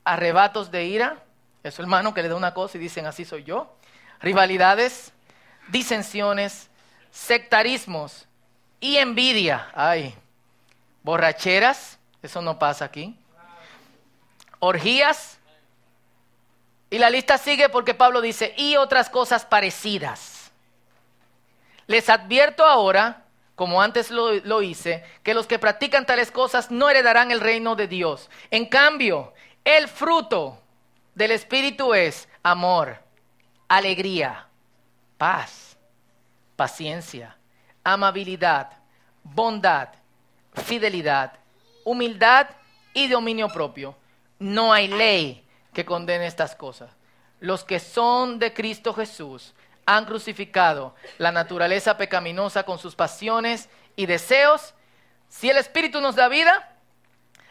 arrebatos 0.04 0.72
de 0.72 0.86
ira. 0.86 1.24
Eso 1.62 1.84
hermano 1.84 2.16
que 2.16 2.24
le 2.24 2.30
da 2.30 2.36
una 2.36 2.56
cosa 2.56 2.80
y 2.80 2.82
dicen 2.82 3.06
así 3.06 3.24
soy 3.24 3.44
yo. 3.44 3.76
Rivalidades, 4.20 5.14
disensiones, 5.70 6.72
sectarismos 7.12 8.28
y 8.84 8.98
envidia. 8.98 9.70
Ay, 9.74 10.14
borracheras, 11.04 11.98
eso 12.22 12.42
no 12.42 12.60
pasa 12.60 12.84
aquí. 12.84 13.18
Orgías. 14.60 15.40
Y 16.90 16.98
la 16.98 17.10
lista 17.10 17.38
sigue 17.38 17.70
porque 17.70 17.94
Pablo 17.94 18.20
dice, 18.20 18.54
y 18.58 18.76
otras 18.76 19.10
cosas 19.10 19.46
parecidas. 19.46 20.52
Les 21.88 22.10
advierto 22.10 22.66
ahora, 22.66 23.24
como 23.56 23.82
antes 23.82 24.12
lo, 24.12 24.34
lo 24.34 24.62
hice, 24.62 25.06
que 25.24 25.34
los 25.34 25.48
que 25.48 25.60
practican 25.60 26.06
tales 26.06 26.30
cosas 26.30 26.70
no 26.70 26.90
heredarán 26.90 27.32
el 27.32 27.40
reino 27.40 27.78
de 27.78 27.88
Dios. 27.88 28.30
En 28.52 28.66
cambio, 28.66 29.34
el 29.64 29.88
fruto 29.88 30.62
del 31.16 31.32
Espíritu 31.32 31.94
es 31.94 32.28
amor, 32.44 33.02
alegría, 33.70 34.48
paz, 35.18 35.78
paciencia, 36.58 37.38
amabilidad, 37.84 38.72
bondad, 39.24 39.90
fidelidad, 40.54 41.34
humildad 41.84 42.48
y 42.94 43.08
dominio 43.08 43.50
propio. 43.50 43.96
No 44.40 44.74
hay 44.74 44.88
ley 44.88 45.46
que 45.74 45.86
condene 45.86 46.28
estas 46.28 46.56
cosas. 46.56 46.90
Los 47.40 47.64
que 47.64 47.80
son 47.80 48.40
de 48.40 48.54
Cristo 48.54 48.94
Jesús 48.94 49.54
han 49.86 50.06
crucificado 50.06 50.96
la 51.18 51.32
naturaleza 51.32 51.98
pecaminosa 51.98 52.64
con 52.64 52.80
sus 52.80 52.96
pasiones 52.96 53.70
y 53.96 54.06
deseos. 54.06 54.74
Si 55.28 55.50
el 55.50 55.58
Espíritu 55.58 56.00
nos 56.00 56.16
da 56.16 56.30
vida, 56.30 56.70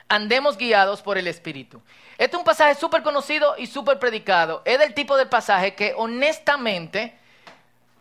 andemos 0.09 0.57
guiados 0.57 1.03
por 1.03 1.19
el 1.19 1.27
Espíritu. 1.27 1.83
Este 2.17 2.37
es 2.37 2.39
un 2.39 2.45
pasaje 2.45 2.75
súper 2.75 3.03
conocido 3.03 3.55
y 3.59 3.67
súper 3.67 3.99
predicado. 3.99 4.63
Es 4.65 4.79
del 4.79 4.95
tipo 4.95 5.17
de 5.17 5.27
pasaje 5.27 5.75
que 5.75 5.95
honestamente 5.97 7.19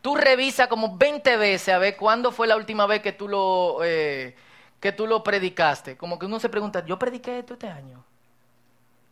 tú 0.02 0.16
revisas 0.16 0.68
como 0.68 0.98
20 0.98 1.38
veces 1.38 1.74
a 1.74 1.78
ver 1.78 1.96
cuándo 1.96 2.32
fue 2.32 2.48
la 2.48 2.56
última 2.56 2.86
vez 2.88 3.02
que 3.02 3.12
tú 3.12 3.28
lo, 3.28 3.80
eh, 3.84 4.36
que 4.80 4.92
tú 4.92 5.08
lo 5.08 5.24
predicaste. 5.24 5.96
Como 5.96 6.18
que 6.18 6.26
uno 6.26 6.40
se 6.40 6.50
pregunta, 6.50 6.84
yo 6.86 6.98
prediqué 6.98 7.40
esto 7.40 7.54
este 7.54 7.70
año. 7.70 8.04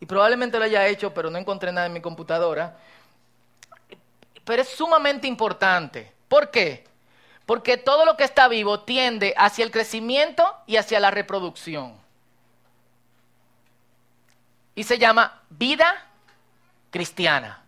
Y 0.00 0.06
probablemente 0.06 0.58
lo 0.58 0.64
haya 0.64 0.86
hecho, 0.86 1.14
pero 1.14 1.30
no 1.30 1.38
encontré 1.38 1.72
nada 1.72 1.86
en 1.86 1.92
mi 1.92 2.00
computadora. 2.00 2.76
Pero 4.44 4.62
es 4.62 4.68
sumamente 4.68 5.26
importante. 5.26 6.12
¿Por 6.28 6.50
qué? 6.50 6.84
Porque 7.46 7.76
todo 7.76 8.04
lo 8.04 8.16
que 8.16 8.24
está 8.24 8.48
vivo 8.48 8.80
tiende 8.80 9.34
hacia 9.36 9.64
el 9.64 9.70
crecimiento 9.70 10.56
y 10.66 10.76
hacia 10.76 11.00
la 11.00 11.10
reproducción. 11.10 11.94
Y 14.74 14.84
se 14.84 14.98
llama 14.98 15.42
vida 15.50 16.06
cristiana. 16.90 17.62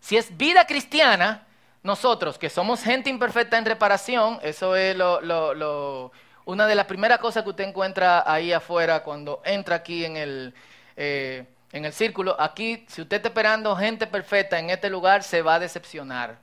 Si 0.00 0.16
es 0.16 0.36
vida 0.36 0.66
cristiana, 0.66 1.45
nosotros 1.86 2.36
que 2.38 2.50
somos 2.50 2.82
gente 2.82 3.08
imperfecta 3.08 3.56
en 3.56 3.64
reparación, 3.64 4.38
eso 4.42 4.74
es 4.76 4.96
lo, 4.96 5.20
lo- 5.20 5.54
lo- 5.54 6.12
una 6.44 6.66
de 6.66 6.74
las 6.74 6.86
primeras 6.86 7.18
cosas 7.18 7.42
que 7.44 7.50
usted 7.50 7.64
encuentra 7.64 8.22
ahí 8.30 8.52
afuera 8.52 9.02
cuando 9.02 9.40
entra 9.44 9.76
aquí 9.76 10.04
en 10.04 10.16
el, 10.16 10.54
eh, 10.96 11.44
en 11.72 11.84
el 11.84 11.92
círculo. 11.92 12.36
Aquí, 12.40 12.84
si 12.88 13.02
usted 13.02 13.16
está 13.16 13.28
esperando 13.28 13.74
gente 13.76 14.06
perfecta 14.06 14.58
en 14.58 14.70
este 14.70 14.90
lugar, 14.90 15.22
se 15.22 15.42
va 15.42 15.54
a 15.54 15.58
decepcionar. 15.58 16.38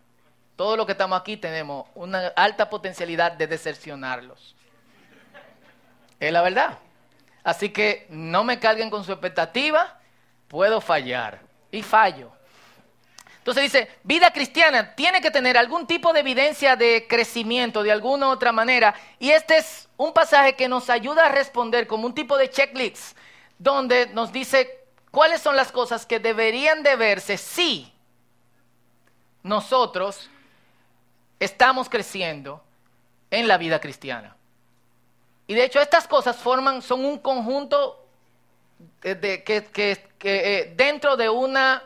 Todos 0.56 0.78
los 0.78 0.86
que 0.86 0.92
estamos 0.94 1.20
aquí 1.20 1.38
tenemos 1.38 1.88
una 1.96 2.28
alta 2.36 2.70
potencialidad 2.70 3.34
de 3.34 3.48
decepcionarlos. 3.48 4.56
Es 6.20 6.32
la 6.32 6.42
verdad. 6.42 6.78
Así 7.44 7.70
que 7.70 8.06
no 8.10 8.44
me 8.44 8.60
carguen 8.60 8.90
con 8.90 9.04
su 9.04 9.12
expectativa, 9.12 10.00
puedo 10.48 10.80
fallar. 10.80 11.40
Y 11.72 11.82
fallo. 11.82 12.32
Entonces 13.44 13.64
dice, 13.64 13.90
vida 14.04 14.32
cristiana 14.32 14.96
tiene 14.96 15.20
que 15.20 15.30
tener 15.30 15.58
algún 15.58 15.86
tipo 15.86 16.14
de 16.14 16.22
evidencia 16.22 16.78
de 16.78 17.08
crecimiento 17.10 17.84
de 17.84 17.92
alguna 17.92 18.30
u 18.30 18.32
otra 18.32 18.54
manera. 18.54 18.96
Y 19.20 19.32
este 19.32 19.58
es 19.58 19.90
un 19.98 20.14
pasaje 20.14 20.56
que 20.56 20.70
nos 20.70 20.90
ayuda 20.90 21.26
a 21.26 21.30
responder 21.30 21.86
como 21.86 22.06
un 22.06 22.16
tipo 22.16 22.38
de 22.38 22.50
checklist, 22.50 23.18
donde 23.60 24.08
nos 24.14 24.32
dice 24.32 24.86
cuáles 25.12 25.42
son 25.42 25.58
las 25.58 25.74
cosas 25.74 26.06
que 26.06 26.20
deberían 26.22 26.84
de 26.84 26.96
verse 26.96 27.38
si 27.38 27.92
nosotros 29.44 30.30
estamos 31.38 31.90
creciendo 31.90 32.64
en 33.30 33.50
la 33.50 33.58
vida 33.58 33.82
cristiana. 33.82 34.38
Y 35.48 35.54
de 35.54 35.66
hecho 35.66 35.82
estas 35.82 36.08
cosas 36.08 36.38
forman, 36.38 36.82
son 36.82 37.04
un 37.04 37.18
conjunto 37.18 38.06
de, 39.02 39.44
que, 39.44 39.66
que- 39.66 40.14
que, 40.18 40.60
eh, 40.60 40.74
dentro 40.78 41.18
de 41.18 41.28
una 41.30 41.84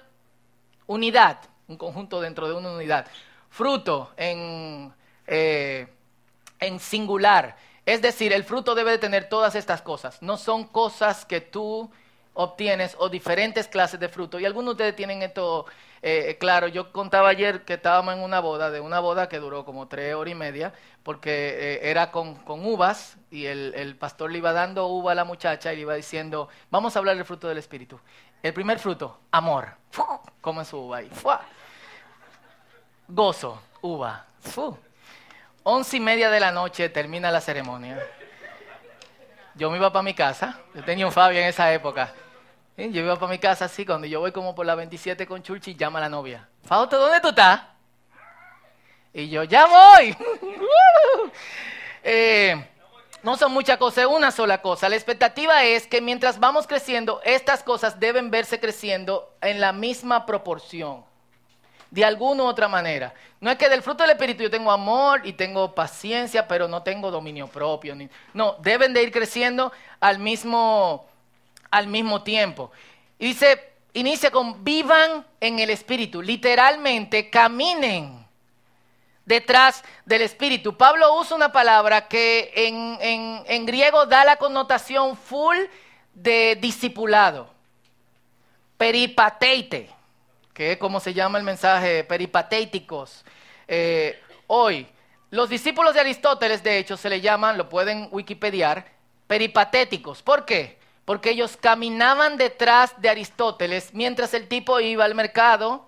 unidad, 0.87 1.39
un 1.67 1.77
conjunto 1.77 2.19
dentro 2.21 2.47
de 2.47 2.55
una 2.55 2.71
unidad. 2.71 3.07
Fruto 3.49 4.11
en, 4.17 4.93
eh, 5.27 5.87
en 6.59 6.79
singular. 6.79 7.55
Es 7.85 8.01
decir, 8.01 8.33
el 8.33 8.43
fruto 8.43 8.75
debe 8.75 8.91
de 8.91 8.97
tener 8.97 9.29
todas 9.29 9.55
estas 9.55 9.81
cosas. 9.81 10.21
No 10.21 10.37
son 10.37 10.65
cosas 10.65 11.25
que 11.25 11.39
tú 11.41 11.89
obtienes 12.33 12.95
o 12.99 13.09
diferentes 13.09 13.67
clases 13.67 13.99
de 13.99 14.09
fruto. 14.09 14.39
Y 14.39 14.45
algunos 14.45 14.71
de 14.71 14.83
ustedes 14.83 14.95
tienen 14.95 15.23
esto 15.23 15.65
eh, 16.01 16.37
claro. 16.39 16.67
Yo 16.67 16.91
contaba 16.91 17.29
ayer 17.29 17.65
que 17.65 17.73
estábamos 17.75 18.13
en 18.13 18.21
una 18.21 18.39
boda, 18.39 18.69
de 18.69 18.79
una 18.79 18.99
boda 18.99 19.27
que 19.27 19.39
duró 19.39 19.65
como 19.65 19.87
tres 19.87 20.13
horas 20.13 20.31
y 20.31 20.35
media, 20.35 20.73
porque 21.03 21.31
eh, 21.31 21.89
era 21.89 22.11
con, 22.11 22.35
con 22.35 22.65
uvas 22.65 23.17
y 23.31 23.45
el, 23.45 23.73
el 23.75 23.95
pastor 23.95 24.31
le 24.31 24.37
iba 24.37 24.53
dando 24.53 24.87
uva 24.87 25.13
a 25.13 25.15
la 25.15 25.23
muchacha 25.23 25.73
y 25.73 25.77
le 25.77 25.81
iba 25.83 25.95
diciendo, 25.95 26.49
vamos 26.69 26.95
a 26.95 26.99
hablar 26.99 27.15
del 27.15 27.25
fruto 27.25 27.47
del 27.47 27.57
Espíritu. 27.57 27.99
El 28.41 28.53
primer 28.53 28.79
fruto, 28.79 29.19
amor. 29.31 29.69
¡Fu! 29.91 30.03
Come 30.41 30.63
su 30.63 30.77
uva 30.77 30.97
ahí. 30.97 31.09
Gozo, 33.07 33.61
uva. 33.81 34.25
Once 35.63 35.97
y 35.97 35.99
media 35.99 36.29
de 36.29 36.39
la 36.39 36.51
noche 36.51 36.89
termina 36.89 37.31
la 37.31 37.41
ceremonia. 37.41 37.99
Yo 39.55 39.71
me 39.71 39.77
iba 39.77 39.91
para 39.91 40.03
mi 40.03 40.13
casa. 40.13 40.59
Yo 40.73 40.83
tenía 40.83 41.05
un 41.05 41.11
Fabio 41.11 41.39
en 41.39 41.47
esa 41.47 41.73
época. 41.73 42.13
Yo 42.77 43.01
iba 43.01 43.15
para 43.15 43.31
mi 43.31 43.39
casa 43.39 43.65
así, 43.65 43.85
cuando 43.85 44.05
yo 44.05 44.19
voy 44.19 44.31
como 44.31 44.53
por 44.53 44.65
la 44.65 44.75
27 44.75 45.25
con 45.25 45.41
Churchi, 45.41 45.75
llama 45.75 45.97
a 45.97 46.03
la 46.03 46.09
novia. 46.09 46.47
Fausto, 46.63 46.99
¿dónde 46.99 47.19
tú 47.19 47.29
estás? 47.29 47.61
Y 49.13 49.29
yo, 49.29 49.43
ya 49.43 49.65
voy. 49.65 50.15
Eh, 52.09 52.55
no 53.27 53.35
son 53.35 53.51
muchas 53.51 53.77
cosas, 53.77 54.05
es 54.05 54.09
una 54.09 54.31
sola 54.31 54.61
cosa. 54.61 54.87
La 54.87 54.95
expectativa 54.95 55.61
es 55.65 55.85
que 55.85 55.99
mientras 55.99 56.39
vamos 56.39 56.65
creciendo, 56.65 57.19
estas 57.25 57.61
cosas 57.61 57.99
deben 57.99 58.31
verse 58.31 58.57
creciendo 58.57 59.33
en 59.41 59.59
la 59.59 59.73
misma 59.73 60.25
proporción. 60.25 61.03
De 61.91 62.05
alguna 62.05 62.43
u 62.43 62.45
otra 62.45 62.69
manera. 62.69 63.13
No 63.41 63.51
es 63.51 63.57
que 63.57 63.67
del 63.67 63.81
fruto 63.81 64.03
del 64.03 64.11
Espíritu 64.11 64.43
yo 64.43 64.49
tengo 64.49 64.71
amor 64.71 65.27
y 65.27 65.33
tengo 65.33 65.75
paciencia, 65.75 66.47
pero 66.47 66.69
no 66.69 66.83
tengo 66.83 67.11
dominio 67.11 67.47
propio. 67.47 67.97
no, 68.33 68.55
deben 68.59 68.93
de 68.93 69.03
ir 69.03 69.11
creciendo 69.11 69.73
al 69.99 70.19
mismo, 70.19 71.05
al 71.69 71.87
mismo 71.87 72.23
tiempo. 72.23 72.71
Y 73.19 73.25
dice, 73.25 73.73
inicia 73.91 74.31
con 74.31 74.63
vivan 74.63 75.25
en 75.41 75.59
el 75.59 75.69
Espíritu. 75.69 76.21
Literalmente, 76.21 77.29
caminen 77.29 78.25
detrás 79.27 79.83
del 80.05 80.21
Espíritu. 80.21 80.77
Pablo 80.77 81.19
usa 81.19 81.35
una 81.35 81.51
palabra 81.51 82.07
que 82.07 82.51
en, 82.55 82.97
en- 83.45 83.65
griego 83.65 84.05
da 84.05 84.23
la 84.23 84.37
connotación 84.37 85.17
full 85.17 85.57
de 86.13 86.57
discipulado. 86.59 87.49
Peripateite, 88.77 89.89
que 90.53 90.71
es 90.71 90.77
como 90.77 90.99
se 90.99 91.13
llama 91.13 91.37
el 91.37 91.43
mensaje, 91.43 92.05
peripatéticos. 92.05 93.25
Eh, 93.67 94.19
hoy, 94.47 94.87
los 95.29 95.49
discípulos 95.49 95.93
de 95.93 95.99
Aristóteles, 95.99 96.63
de 96.63 96.77
hecho, 96.77 96.95
se 96.95 97.09
le 97.09 97.19
llaman, 97.19 97.57
lo 97.57 97.67
pueden 97.67 98.07
wikipediar, 98.11 98.85
peripatéticos. 99.27 100.21
¿Por 100.23 100.45
qué? 100.45 100.77
Porque 101.03 101.31
ellos 101.31 101.57
caminaban 101.57 102.37
detrás 102.37 102.93
de 103.01 103.09
Aristóteles 103.09 103.93
mientras 103.93 104.33
el 104.33 104.47
tipo 104.47 104.79
iba 104.79 105.03
al 105.03 105.15
mercado, 105.15 105.86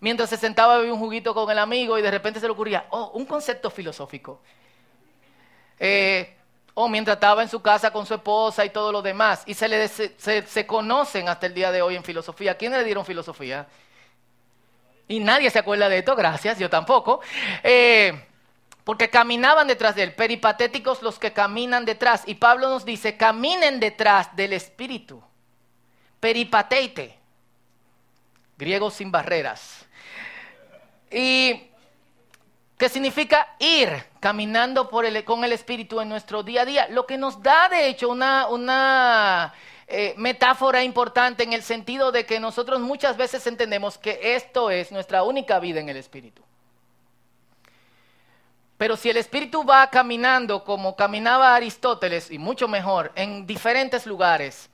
mientras 0.00 0.30
se 0.30 0.36
sentaba 0.36 0.74
a 0.74 0.78
beber 0.78 0.92
un 0.92 0.98
juguito 0.98 1.34
con 1.34 1.50
el 1.50 1.58
amigo 1.58 1.98
y 1.98 2.02
de 2.02 2.10
repente 2.10 2.40
se 2.40 2.46
le 2.46 2.52
ocurría, 2.52 2.86
oh, 2.90 3.10
un 3.14 3.26
concepto 3.26 3.70
filosófico. 3.70 4.40
Eh, 5.78 6.34
o 6.80 6.88
mientras 6.88 7.16
estaba 7.16 7.42
en 7.42 7.48
su 7.48 7.60
casa 7.60 7.90
con 7.90 8.06
su 8.06 8.14
esposa 8.14 8.64
y 8.64 8.70
todo 8.70 8.92
lo 8.92 9.02
demás. 9.02 9.42
Y 9.46 9.54
se, 9.54 9.66
le, 9.66 9.88
se, 9.88 10.66
conocen 10.66 11.28
hasta 11.28 11.46
el 11.46 11.54
día 11.54 11.72
de 11.72 11.82
hoy 11.82 11.96
en 11.96 12.04
filosofía. 12.04 12.56
¿Quiénes 12.56 12.78
le 12.78 12.84
dieron 12.84 13.04
filosofía? 13.04 13.66
Y 15.08 15.18
nadie 15.18 15.50
se 15.50 15.58
acuerda 15.58 15.88
de 15.88 15.98
esto, 15.98 16.14
gracias, 16.14 16.56
yo 16.56 16.70
tampoco. 16.70 17.20
Eh, 17.64 18.24
porque 18.84 19.10
caminaban 19.10 19.66
detrás 19.66 19.96
de 19.96 20.04
él. 20.04 20.14
Peripatéticos 20.14 21.02
los 21.02 21.18
que 21.18 21.32
caminan 21.32 21.84
detrás. 21.84 22.22
Y 22.26 22.36
Pablo 22.36 22.68
nos 22.68 22.84
dice, 22.84 23.16
caminen 23.16 23.80
detrás 23.80 24.36
del 24.36 24.52
Espíritu. 24.52 25.20
Peripateite, 26.20 27.18
griego 28.56 28.90
sin 28.92 29.10
barreras. 29.10 29.87
Y 31.10 31.68
que 32.76 32.88
significa 32.88 33.56
ir 33.58 33.90
caminando 34.20 34.88
con 34.88 35.44
el 35.44 35.52
Espíritu 35.52 36.00
en 36.00 36.08
nuestro 36.08 36.42
día 36.42 36.62
a 36.62 36.64
día, 36.64 36.88
lo 36.88 37.06
que 37.06 37.18
nos 37.18 37.42
da 37.42 37.68
de 37.68 37.88
hecho 37.88 38.08
una, 38.08 38.46
una 38.46 39.52
eh, 39.88 40.14
metáfora 40.16 40.84
importante 40.84 41.42
en 41.42 41.52
el 41.52 41.62
sentido 41.62 42.12
de 42.12 42.24
que 42.24 42.38
nosotros 42.38 42.80
muchas 42.80 43.16
veces 43.16 43.46
entendemos 43.46 43.98
que 43.98 44.36
esto 44.36 44.70
es 44.70 44.92
nuestra 44.92 45.22
única 45.22 45.58
vida 45.58 45.80
en 45.80 45.88
el 45.88 45.96
Espíritu. 45.96 46.42
Pero 48.76 48.96
si 48.96 49.10
el 49.10 49.16
Espíritu 49.16 49.64
va 49.64 49.90
caminando 49.90 50.62
como 50.62 50.94
caminaba 50.94 51.56
Aristóteles, 51.56 52.30
y 52.30 52.38
mucho 52.38 52.68
mejor, 52.68 53.10
en 53.16 53.44
diferentes 53.44 54.06
lugares, 54.06 54.70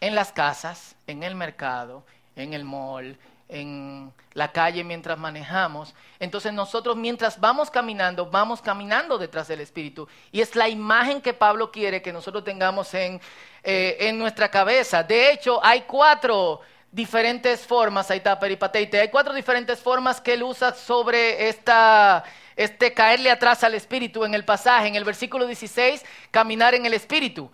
en 0.00 0.14
las 0.14 0.30
casas, 0.30 0.94
en 1.06 1.22
el 1.22 1.34
mercado, 1.34 2.04
en 2.36 2.52
el 2.52 2.64
mall, 2.64 3.16
en 3.48 4.12
la 4.32 4.52
calle 4.52 4.84
mientras 4.84 5.18
manejamos. 5.18 5.94
Entonces 6.18 6.52
nosotros 6.52 6.96
mientras 6.96 7.40
vamos 7.40 7.70
caminando, 7.70 8.26
vamos 8.26 8.60
caminando 8.60 9.18
detrás 9.18 9.48
del 9.48 9.60
Espíritu. 9.60 10.08
Y 10.32 10.40
es 10.40 10.56
la 10.56 10.68
imagen 10.68 11.20
que 11.20 11.32
Pablo 11.32 11.70
quiere 11.70 12.02
que 12.02 12.12
nosotros 12.12 12.44
tengamos 12.44 12.92
en, 12.94 13.20
eh, 13.62 13.96
en 14.00 14.18
nuestra 14.18 14.50
cabeza. 14.50 15.02
De 15.02 15.32
hecho, 15.32 15.64
hay 15.64 15.82
cuatro 15.82 16.60
diferentes 16.90 17.66
formas, 17.66 18.10
ahí 18.10 18.18
está 18.18 18.38
hay 18.40 19.08
cuatro 19.10 19.34
diferentes 19.34 19.80
formas 19.80 20.20
que 20.20 20.32
él 20.32 20.42
usa 20.42 20.72
sobre 20.72 21.48
esta, 21.48 22.24
este 22.56 22.94
caerle 22.94 23.30
atrás 23.30 23.62
al 23.64 23.74
Espíritu 23.74 24.24
en 24.24 24.34
el 24.34 24.44
pasaje. 24.44 24.88
En 24.88 24.96
el 24.96 25.04
versículo 25.04 25.46
16, 25.46 26.04
caminar 26.30 26.74
en 26.74 26.86
el 26.86 26.94
Espíritu. 26.94 27.50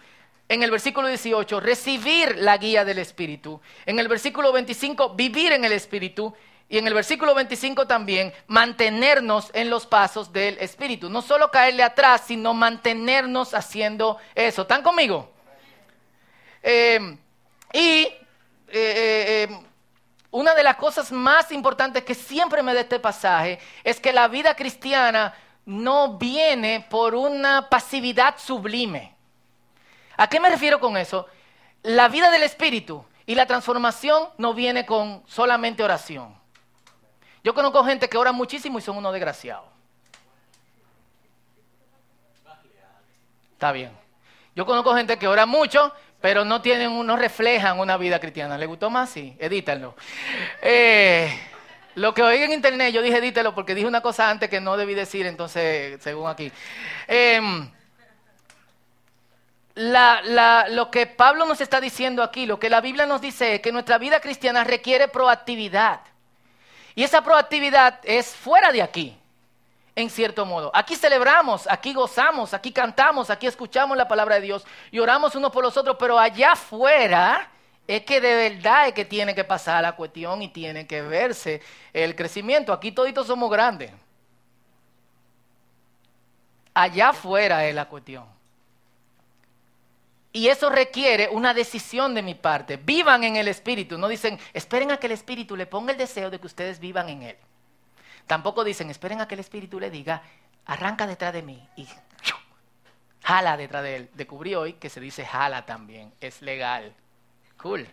En 0.53 0.63
el 0.63 0.71
versículo 0.71 1.09
18, 1.09 1.61
recibir 1.61 2.37
la 2.37 2.59
guía 2.59 2.85
del 2.85 2.99
Espíritu. 2.99 3.59
En 3.87 3.99
el 3.99 4.07
versículo 4.07 4.53
25, 4.53 5.15
vivir 5.15 5.51
en 5.51 5.65
el 5.65 5.73
Espíritu. 5.73 6.35
Y 6.69 6.77
en 6.77 6.87
el 6.87 6.93
versículo 6.93 7.35
25 7.35 7.87
también, 7.87 8.35
mantenernos 8.49 9.51
en 9.55 9.71
los 9.71 9.87
pasos 9.87 10.31
del 10.31 10.59
Espíritu. 10.59 11.09
No 11.09 11.23
solo 11.23 11.51
caerle 11.51 11.83
atrás, 11.83 12.25
sino 12.27 12.53
mantenernos 12.53 13.55
haciendo 13.55 14.19
eso. 14.35 14.61
¿Están 14.61 14.83
conmigo? 14.83 15.33
Eh, 16.63 17.17
y 17.73 17.79
eh, 17.79 18.19
eh, 18.69 19.49
una 20.33 20.53
de 20.53 20.65
las 20.65 20.77
cosas 20.77 21.11
más 21.13 21.51
importantes 21.51 22.05
que 22.05 22.15
siempre 22.15 22.63
me 22.63 22.75
da 22.75 22.81
este 22.83 23.01
pasaje 23.01 23.59
es 23.83 23.99
que 23.99 24.13
la 24.13 24.29
vida 24.29 24.55
cristiana 24.55 25.35
no 25.65 26.19
viene 26.19 26.87
por 26.91 27.15
una 27.15 27.71
pasividad 27.71 28.35
sublime. 28.37 29.13
¿A 30.17 30.29
qué 30.29 30.41
me 30.41 30.51
refiero 30.51 30.81
con 30.81 30.97
eso? 30.97 31.27
La 31.83 32.09
vida 32.09 32.31
del 32.31 32.43
Espíritu 32.43 33.05
y 33.27 33.35
la 33.35 33.47
transformación 33.47 34.29
no 34.39 34.55
viene 34.55 34.87
con 34.87 35.23
solamente 35.27 35.83
oración. 35.83 36.35
Yo 37.45 37.55
conozco 37.55 37.85
gente 37.85 38.09
que 38.09 38.17
ora 38.17 38.33
muchísimo 38.33 38.79
y 38.79 38.83
son 38.83 38.97
unos 38.97 39.13
desgraciados. 39.13 39.65
Está 43.53 43.73
bien. 43.73 43.93
Yo 44.55 44.67
conozco 44.67 44.95
gente 44.95 45.19
que 45.19 45.27
ora 45.27 45.47
mucho, 45.47 45.93
pero 46.21 46.45
no 46.45 46.63
tienen, 46.63 47.07
no 47.07 47.17
reflejan 47.17 47.81
una 47.81 47.97
vida 47.97 48.21
cristiana. 48.21 48.59
¿Le 48.59 48.67
gustó 48.67 48.91
más? 48.91 49.11
Sí, 49.11 49.37
edítenlo. 49.39 49.95
Eh, 50.61 51.33
lo 51.95 52.15
que 52.15 52.23
oí 52.23 52.39
en 52.39 52.53
internet, 52.53 52.93
yo 52.93 53.03
dije 53.03 53.19
edítelo 53.19 53.55
porque 53.55 53.75
dije 53.75 53.87
una 53.87 54.01
cosa 54.01 54.31
antes 54.31 54.49
que 54.49 54.61
no 54.61 54.77
debí 54.77 54.95
decir, 54.95 55.27
entonces, 55.27 56.03
según 56.03 56.29
aquí. 56.29 56.51
Em, 57.07 57.71
lo 59.75 60.91
que 60.91 61.07
Pablo 61.07 61.47
nos 61.47 61.61
está 61.61 61.81
diciendo 61.81 62.23
aquí, 62.23 62.47
lo 62.47 62.59
que 62.59 62.71
la 62.71 62.81
Biblia 62.81 63.07
nos 63.07 63.21
dice 63.21 63.55
es 63.55 63.61
que 63.61 63.73
nuestra 63.73 63.99
vida 63.99 64.21
cristiana 64.21 64.65
requiere 64.65 65.09
proactividad. 65.09 66.01
Y 66.95 67.05
esa 67.05 67.23
proactividad 67.23 68.01
es 68.03 68.35
fuera 68.35 68.71
de 68.71 68.83
aquí, 68.83 69.17
en 69.95 70.11
cierto 70.11 70.45
modo. 70.45 70.71
Aquí 70.75 70.95
celebramos, 70.95 71.67
aquí 71.71 71.95
gozamos, 71.95 72.53
aquí 72.53 72.71
cantamos, 72.71 73.31
aquí 73.31 73.47
escuchamos 73.47 73.97
la 73.97 74.09
palabra 74.09 74.35
de 74.35 74.43
Dios 74.43 74.67
y 74.91 74.99
oramos 74.99 75.35
unos 75.35 75.51
por 75.51 75.65
los 75.65 75.77
otros, 75.77 75.97
pero 75.99 76.19
allá 76.19 76.53
afuera 76.53 77.49
es 77.87 78.05
que 78.05 78.21
de 78.21 78.51
verdad 78.51 78.89
es 78.89 78.95
que 78.95 79.05
tiene 79.07 79.35
que 79.35 79.45
pasar 79.45 79.83
la 79.83 79.97
cuestión 79.97 80.43
y 80.43 80.49
tiene 80.49 80.87
que 80.87 81.03
verse 81.03 81.63
el 81.93 82.15
crecimiento. 82.15 82.73
Aquí 82.73 82.93
toditos 82.93 83.27
somos 83.27 83.51
grandes. 83.51 83.91
Allá 86.75 87.11
afuera 87.11 87.67
es 87.67 87.75
la 87.75 87.87
cuestión. 87.87 88.42
Y 90.33 90.49
eso 90.49 90.71
requiere 90.71 91.29
una 91.29 91.53
decisión 91.53 92.15
de 92.15 92.23
mi 92.23 92.35
parte. 92.35 92.79
Vivan 92.79 93.23
en 93.25 93.37
el 93.37 93.49
Espíritu. 93.49 93.99
No 93.99 94.09
dicen, 94.09 94.39
esperen 94.55 94.91
a 94.91 94.97
que 94.97 95.07
el 95.07 95.13
Espíritu 95.13 95.57
le 95.57 95.67
ponga 95.67 95.93
el 95.93 95.99
deseo 95.99 96.31
de 96.31 96.39
que 96.39 96.47
ustedes 96.47 96.79
vivan 96.79 97.11
en 97.11 97.23
Él. 97.23 97.37
Tampoco 98.27 98.65
dicen, 98.65 98.89
esperen 98.89 99.21
a 99.21 99.29
que 99.29 99.35
el 99.35 99.41
Espíritu 99.41 99.79
le 99.79 99.91
diga, 99.91 100.23
arranca 100.65 101.07
detrás 101.07 101.35
de 101.35 101.43
mí 101.43 101.69
y 101.77 101.87
jala 103.23 103.59
detrás 103.59 103.83
de 103.83 103.97
Él. 103.97 104.11
Descubrí 104.15 104.55
hoy 104.55 104.75
que 104.75 104.89
se 104.89 105.01
dice 105.01 105.27
jala 105.27 105.67
también. 105.67 106.13
Es 106.21 106.41
legal. 106.41 106.95
Cool. 107.61 107.87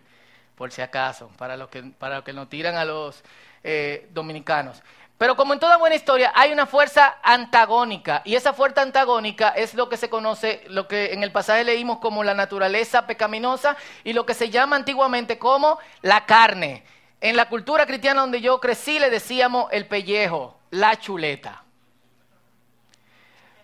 Por 0.54 0.72
si 0.72 0.80
acaso, 0.80 1.30
para 1.36 1.56
los 1.56 1.68
que, 1.68 1.82
para 1.82 2.16
los 2.16 2.24
que 2.24 2.32
nos 2.32 2.48
tiran 2.48 2.76
a 2.76 2.86
los 2.86 3.22
eh, 3.62 4.08
dominicanos. 4.12 4.82
Pero 5.20 5.36
como 5.36 5.52
en 5.52 5.60
toda 5.60 5.76
buena 5.76 5.96
historia, 5.96 6.32
hay 6.34 6.50
una 6.50 6.64
fuerza 6.64 7.18
antagónica. 7.22 8.22
Y 8.24 8.36
esa 8.36 8.54
fuerza 8.54 8.80
antagónica 8.80 9.50
es 9.50 9.74
lo 9.74 9.90
que 9.90 9.98
se 9.98 10.08
conoce, 10.08 10.64
lo 10.68 10.88
que 10.88 11.12
en 11.12 11.22
el 11.22 11.30
pasaje 11.30 11.62
leímos 11.62 11.98
como 11.98 12.24
la 12.24 12.32
naturaleza 12.32 13.06
pecaminosa 13.06 13.76
y 14.02 14.14
lo 14.14 14.24
que 14.24 14.32
se 14.32 14.48
llama 14.48 14.76
antiguamente 14.76 15.38
como 15.38 15.78
la 16.00 16.24
carne. 16.24 16.84
En 17.20 17.36
la 17.36 17.50
cultura 17.50 17.84
cristiana 17.84 18.22
donde 18.22 18.40
yo 18.40 18.60
crecí 18.60 18.98
le 18.98 19.10
decíamos 19.10 19.70
el 19.72 19.86
pellejo, 19.86 20.56
la 20.70 20.98
chuleta. 20.98 21.64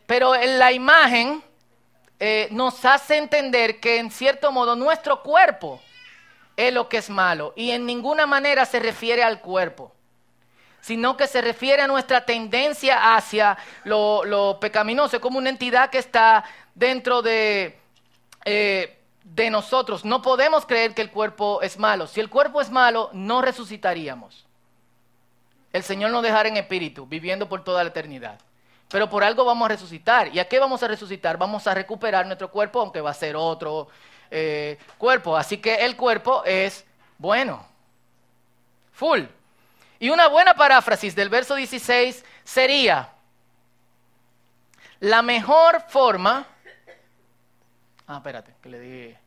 Pero 0.06 0.34
en 0.34 0.58
la 0.58 0.72
imagen 0.72 1.42
eh, 2.20 2.48
nos 2.50 2.84
hace 2.84 3.16
entender 3.16 3.80
que 3.80 3.96
en 3.96 4.10
cierto 4.10 4.52
modo 4.52 4.76
nuestro 4.76 5.22
cuerpo 5.22 5.80
es 6.54 6.70
lo 6.74 6.90
que 6.90 6.98
es 6.98 7.08
malo 7.08 7.54
y 7.56 7.70
en 7.70 7.86
ninguna 7.86 8.26
manera 8.26 8.66
se 8.66 8.78
refiere 8.78 9.22
al 9.22 9.40
cuerpo 9.40 9.95
sino 10.86 11.16
que 11.16 11.26
se 11.26 11.40
refiere 11.40 11.82
a 11.82 11.88
nuestra 11.88 12.24
tendencia 12.24 13.16
hacia 13.16 13.58
lo, 13.82 14.58
pecaminoso, 14.60 15.20
como 15.20 15.38
una 15.38 15.50
entidad 15.50 15.90
que 15.90 15.98
está 15.98 16.44
dentro 16.76 17.22
de, 17.22 17.76
eh, 18.44 18.96
de 19.24 19.50
nosotros. 19.50 20.04
No 20.04 20.22
podemos 20.22 20.64
creer 20.64 20.94
que 20.94 21.02
el 21.02 21.10
cuerpo 21.10 21.60
es 21.60 21.76
malo. 21.76 22.06
Si 22.06 22.20
el 22.20 22.30
cuerpo 22.30 22.60
es 22.60 22.70
malo, 22.70 23.10
no 23.12 23.42
resucitaríamos. 23.42 24.46
El 25.72 25.82
Señor 25.82 26.12
nos 26.12 26.22
dejará 26.22 26.50
en 26.50 26.56
espíritu, 26.56 27.04
viviendo 27.04 27.48
por 27.48 27.64
toda 27.64 27.82
la 27.82 27.90
eternidad. 27.90 28.38
Pero 28.88 29.10
por 29.10 29.24
algo 29.24 29.44
vamos 29.44 29.66
a 29.66 29.70
resucitar. 29.70 30.32
¿Y 30.32 30.38
a 30.38 30.46
qué 30.46 30.60
vamos 30.60 30.84
a 30.84 30.86
resucitar? 30.86 31.36
Vamos 31.36 31.66
a 31.66 31.74
recuperar 31.74 32.26
nuestro 32.26 32.48
cuerpo, 32.48 32.80
aunque 32.80 33.00
va 33.00 33.10
a 33.10 33.14
ser 33.14 33.34
otro 33.34 33.88
eh, 34.30 34.78
cuerpo. 34.98 35.36
Así 35.36 35.58
que 35.58 35.84
el 35.84 35.96
cuerpo 35.96 36.44
es 36.44 36.86
bueno. 37.18 37.66
Full. 38.92 39.24
Y 39.98 40.10
una 40.10 40.28
buena 40.28 40.54
paráfrasis 40.54 41.14
del 41.14 41.28
verso 41.28 41.54
16 41.54 42.24
sería, 42.44 43.12
la 45.00 45.22
mejor 45.22 45.82
forma, 45.88 46.46
ah, 48.06 48.16
espérate, 48.16 48.54
que 48.62 48.68
le 48.68 48.80
dije, 48.80 49.18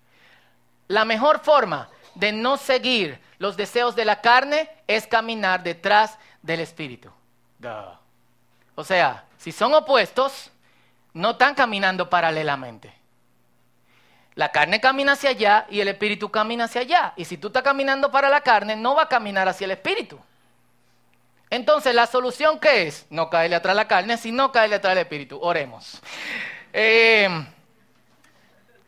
la 0.87 1.05
mejor 1.05 1.39
forma 1.39 1.89
de 2.15 2.31
no 2.31 2.57
seguir 2.57 3.19
los 3.37 3.55
deseos 3.55 3.95
de 3.95 4.05
la 4.05 4.21
carne 4.21 4.69
es 4.87 5.07
caminar 5.07 5.63
detrás 5.63 6.17
del 6.41 6.59
Espíritu. 6.59 7.11
O 8.75 8.83
sea, 8.83 9.25
si 9.37 9.51
son 9.51 9.73
opuestos, 9.73 10.51
no 11.13 11.31
están 11.31 11.55
caminando 11.55 12.09
paralelamente. 12.09 12.93
La 14.35 14.51
carne 14.51 14.79
camina 14.79 15.13
hacia 15.13 15.31
allá 15.31 15.65
y 15.69 15.81
el 15.81 15.89
espíritu 15.89 16.31
camina 16.31 16.63
hacia 16.65 16.81
allá. 16.81 17.13
Y 17.17 17.25
si 17.25 17.37
tú 17.37 17.47
estás 17.47 17.63
caminando 17.63 18.09
para 18.09 18.29
la 18.29 18.39
carne, 18.39 18.77
no 18.77 18.95
va 18.95 19.03
a 19.03 19.09
caminar 19.09 19.49
hacia 19.49 19.65
el 19.65 19.71
espíritu. 19.71 20.17
Entonces, 21.49 21.95
¿la 21.95 22.05
solución 22.05 22.59
qué 22.59 22.87
es? 22.87 23.07
No 23.09 23.29
caerle 23.29 23.55
atrás 23.55 23.75
la 23.75 23.87
carne, 23.87 24.17
sino 24.17 24.51
caerle 24.51 24.75
atrás 24.75 24.91
al 24.91 24.99
espíritu. 24.99 25.39
Oremos. 25.41 25.99
Eh, 26.73 27.27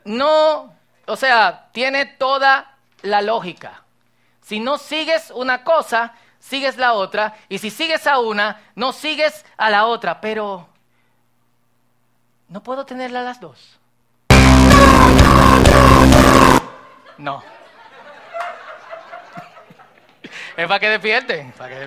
no, 0.05 0.73
o 1.07 1.15
sea, 1.15 1.69
tiene 1.71 2.05
toda 2.05 2.77
la 3.01 3.21
lógica. 3.21 3.83
Si 4.41 4.59
no 4.59 4.77
sigues 4.77 5.31
una 5.31 5.63
cosa, 5.63 6.13
sigues 6.39 6.77
la 6.77 6.93
otra. 6.93 7.35
Y 7.49 7.57
si 7.57 7.71
sigues 7.71 8.05
a 8.05 8.19
una, 8.19 8.61
no 8.75 8.93
sigues 8.93 9.43
a 9.57 9.69
la 9.71 9.85
otra. 9.87 10.21
Pero 10.21 10.67
no 12.47 12.61
puedo 12.61 12.85
tenerla 12.85 13.23
las 13.23 13.39
dos. 13.39 13.79
No. 17.17 17.43
Es 20.57 20.67
para 20.67 20.79
que 20.79 20.89
despierten, 20.89 21.51
para 21.53 21.69
que 21.69 21.79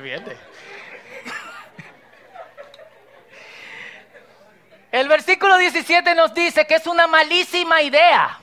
despierten. 4.95 5.09
versículo 5.09 5.59
17 5.59 6.15
nos 6.15 6.35
dice 6.35 6.67
que 6.67 6.77
es 6.77 6.87
una 6.87 7.07
malísima 7.07 7.83
idea. 7.83 8.41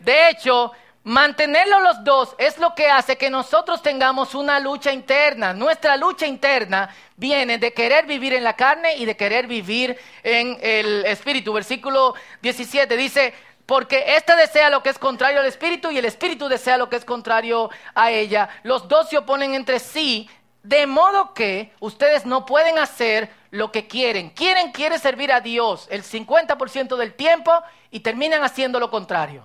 De 0.00 0.30
hecho, 0.30 0.72
mantenerlo 1.04 1.80
los 1.80 2.02
dos 2.04 2.34
es 2.38 2.58
lo 2.58 2.74
que 2.74 2.88
hace 2.88 3.16
que 3.16 3.30
nosotros 3.30 3.82
tengamos 3.82 4.34
una 4.34 4.58
lucha 4.60 4.92
interna. 4.92 5.52
Nuestra 5.52 5.96
lucha 5.96 6.26
interna 6.26 6.88
viene 7.16 7.58
de 7.58 7.72
querer 7.72 8.06
vivir 8.06 8.34
en 8.34 8.44
la 8.44 8.54
carne 8.54 8.96
y 8.96 9.04
de 9.04 9.16
querer 9.16 9.46
vivir 9.46 9.96
en 10.22 10.58
el 10.60 11.04
espíritu. 11.06 11.52
Versículo 11.52 12.14
17 12.42 12.96
dice, 12.96 13.34
porque 13.66 14.16
ésta 14.16 14.36
desea 14.36 14.70
lo 14.70 14.82
que 14.82 14.90
es 14.90 14.98
contrario 14.98 15.40
al 15.40 15.46
espíritu 15.46 15.90
y 15.90 15.98
el 15.98 16.04
espíritu 16.04 16.48
desea 16.48 16.78
lo 16.78 16.88
que 16.88 16.96
es 16.96 17.04
contrario 17.04 17.70
a 17.94 18.10
ella. 18.10 18.48
Los 18.62 18.86
dos 18.86 19.08
se 19.08 19.18
oponen 19.18 19.54
entre 19.54 19.80
sí, 19.80 20.28
de 20.66 20.86
modo 20.86 21.32
que 21.32 21.72
ustedes 21.78 22.26
no 22.26 22.44
pueden 22.44 22.76
hacer 22.78 23.30
lo 23.50 23.70
que 23.70 23.86
quieren. 23.86 24.30
Quieren, 24.30 24.72
quiere 24.72 24.98
servir 24.98 25.30
a 25.30 25.40
Dios 25.40 25.86
el 25.90 26.02
50% 26.02 26.96
del 26.96 27.14
tiempo 27.14 27.52
y 27.92 28.00
terminan 28.00 28.42
haciendo 28.42 28.80
lo 28.80 28.90
contrario. 28.90 29.44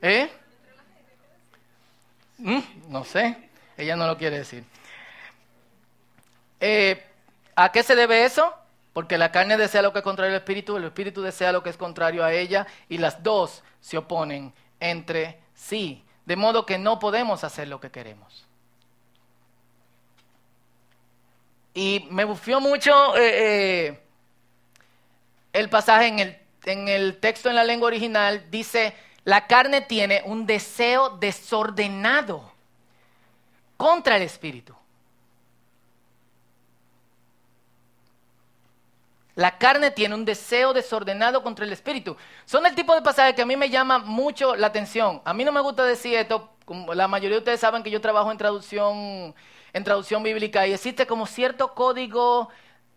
¿Eh? 0.00 0.30
Mm, 2.38 2.60
no 2.88 3.04
sé, 3.04 3.50
ella 3.76 3.96
no 3.96 4.06
lo 4.06 4.16
quiere 4.16 4.38
decir. 4.38 4.64
Eh, 6.58 7.04
¿A 7.54 7.70
qué 7.70 7.82
se 7.82 7.94
debe 7.94 8.24
eso? 8.24 8.54
Porque 8.94 9.18
la 9.18 9.30
carne 9.30 9.58
desea 9.58 9.82
lo 9.82 9.92
que 9.92 9.98
es 9.98 10.04
contrario 10.04 10.34
al 10.34 10.40
espíritu, 10.40 10.78
el 10.78 10.84
espíritu 10.84 11.20
desea 11.20 11.52
lo 11.52 11.62
que 11.62 11.68
es 11.68 11.76
contrario 11.76 12.24
a 12.24 12.32
ella, 12.32 12.66
y 12.88 12.96
las 12.96 13.22
dos 13.22 13.62
se 13.82 13.98
oponen 13.98 14.54
entre 14.80 15.38
sí, 15.54 16.02
de 16.26 16.36
modo 16.36 16.66
que 16.66 16.78
no 16.78 16.98
podemos 16.98 17.44
hacer 17.44 17.68
lo 17.68 17.80
que 17.80 17.90
queremos. 17.90 18.46
Y 21.74 22.06
me 22.10 22.24
bufió 22.24 22.60
mucho 22.60 23.16
eh, 23.16 23.88
eh, 23.88 24.00
el 25.52 25.68
pasaje 25.68 26.06
en 26.08 26.18
el, 26.18 26.38
en 26.64 26.88
el 26.88 27.18
texto 27.18 27.48
en 27.48 27.56
la 27.56 27.64
lengua 27.64 27.88
original, 27.88 28.46
dice, 28.50 28.94
la 29.24 29.46
carne 29.46 29.80
tiene 29.80 30.22
un 30.24 30.46
deseo 30.46 31.10
desordenado 31.10 32.52
contra 33.76 34.16
el 34.16 34.22
espíritu. 34.22 34.74
La 39.34 39.58
carne 39.58 39.90
tiene 39.90 40.14
un 40.14 40.24
deseo 40.24 40.72
desordenado 40.72 41.42
contra 41.42 41.64
el 41.64 41.72
espíritu. 41.72 42.16
Son 42.44 42.66
el 42.66 42.74
tipo 42.74 42.94
de 42.94 43.02
pasajes 43.02 43.34
que 43.34 43.42
a 43.42 43.46
mí 43.46 43.56
me 43.56 43.70
llama 43.70 43.98
mucho 43.98 44.56
la 44.56 44.66
atención. 44.66 45.22
A 45.24 45.32
mí 45.32 45.44
no 45.44 45.52
me 45.52 45.60
gusta 45.60 45.84
decir 45.84 46.14
esto, 46.14 46.50
como 46.64 46.94
la 46.94 47.08
mayoría 47.08 47.36
de 47.36 47.40
ustedes 47.40 47.60
saben 47.60 47.82
que 47.82 47.90
yo 47.90 48.00
trabajo 48.00 48.30
en 48.30 48.38
traducción, 48.38 49.34
en 49.72 49.84
traducción 49.84 50.22
bíblica 50.22 50.66
y 50.66 50.72
existe 50.72 51.06
como 51.06 51.26
cierto 51.26 51.74
código 51.74 52.48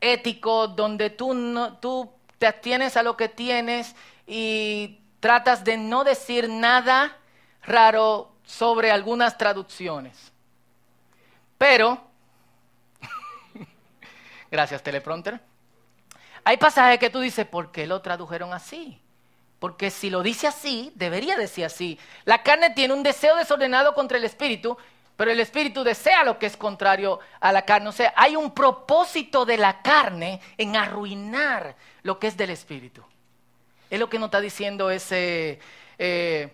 ético 0.02 0.68
donde 0.68 1.10
tú, 1.10 1.78
tú 1.80 2.12
te 2.38 2.48
atienes 2.48 2.98
a 2.98 3.04
lo 3.04 3.16
que 3.16 3.30
tienes 3.30 3.96
y 4.28 5.00
tratas 5.20 5.64
de 5.64 5.78
no 5.78 6.04
decir 6.04 6.50
nada 6.50 7.18
raro 7.64 8.32
sobre 8.44 8.92
algunas 8.92 9.38
traducciones. 9.38 10.32
Pero, 11.58 12.04
gracias 14.52 14.84
teleprompter, 14.84 15.40
hay 16.44 16.58
pasajes 16.58 17.00
que 17.00 17.10
tú 17.10 17.20
dices, 17.20 17.46
¿por 17.46 17.72
qué 17.72 17.88
lo 17.88 18.02
tradujeron 18.02 18.54
así? 18.54 19.00
Porque 19.60 19.92
si 19.92 20.10
lo 20.10 20.24
dice 20.24 20.48
así, 20.48 20.92
debería 20.96 21.38
decir 21.38 21.64
así. 21.64 21.98
La 22.26 22.44
carne 22.44 22.72
tiene 22.72 22.94
un 22.94 23.02
deseo 23.04 23.36
desordenado 23.38 23.94
contra 23.94 24.18
el 24.18 24.26
espíritu, 24.26 24.78
pero 25.16 25.32
el 25.32 25.40
espíritu 25.40 25.84
desea 25.84 26.24
lo 26.26 26.38
que 26.38 26.48
es 26.48 26.58
contrario 26.58 27.20
a 27.40 27.52
la 27.54 27.64
carne. 27.64 27.88
O 27.88 27.94
sea, 27.94 28.14
hay 28.18 28.36
un 28.36 28.52
propósito 28.52 29.46
de 29.46 29.58
la 29.58 29.82
carne 29.82 30.42
en 30.58 30.76
arruinar 30.76 31.78
lo 32.02 32.20
que 32.20 32.28
es 32.28 32.36
del 32.36 32.50
espíritu. 32.50 33.04
Es 33.90 34.00
lo 34.00 34.10
que 34.10 34.20
nos 34.20 34.28
está 34.28 34.42
diciendo 34.42 34.90
ese, 34.90 35.60
eh, 35.98 36.52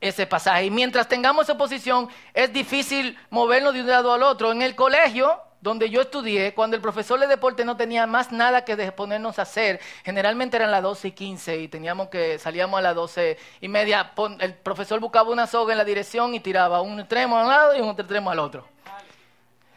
ese 0.00 0.26
pasaje. 0.26 0.66
Y 0.66 0.70
mientras 0.70 1.08
tengamos 1.08 1.46
esa 1.46 1.58
posición, 1.58 2.08
es 2.32 2.52
difícil 2.52 3.18
movernos 3.30 3.74
de 3.74 3.80
un 3.80 3.88
lado 3.88 4.12
al 4.12 4.22
otro. 4.22 4.52
En 4.52 4.62
el 4.62 4.76
colegio, 4.76 5.40
donde 5.60 5.90
yo 5.90 6.00
estudié, 6.00 6.54
cuando 6.54 6.76
el 6.76 6.82
profesor 6.82 7.20
de 7.20 7.26
deporte 7.26 7.64
no 7.64 7.76
tenía 7.76 8.06
más 8.06 8.32
nada 8.32 8.64
que 8.64 8.76
ponernos 8.92 9.38
a 9.38 9.42
hacer, 9.42 9.80
generalmente 10.04 10.56
eran 10.56 10.70
las 10.70 10.82
12 10.82 11.08
y 11.08 11.12
15 11.12 11.56
y 11.58 11.68
teníamos 11.68 12.08
que, 12.08 12.38
salíamos 12.38 12.78
a 12.78 12.82
las 12.82 12.94
12 12.94 13.38
y 13.60 13.68
media, 13.68 14.12
el 14.38 14.54
profesor 14.54 15.00
buscaba 15.00 15.30
una 15.30 15.46
soga 15.46 15.72
en 15.72 15.78
la 15.78 15.84
dirección 15.84 16.34
y 16.34 16.40
tiraba 16.40 16.80
un 16.80 17.00
extremo 17.00 17.36
a 17.38 17.42
un 17.42 17.48
lado 17.48 17.76
y 17.76 17.80
un 17.80 17.90
extremo 17.90 18.30
al 18.30 18.38
otro. 18.38 18.66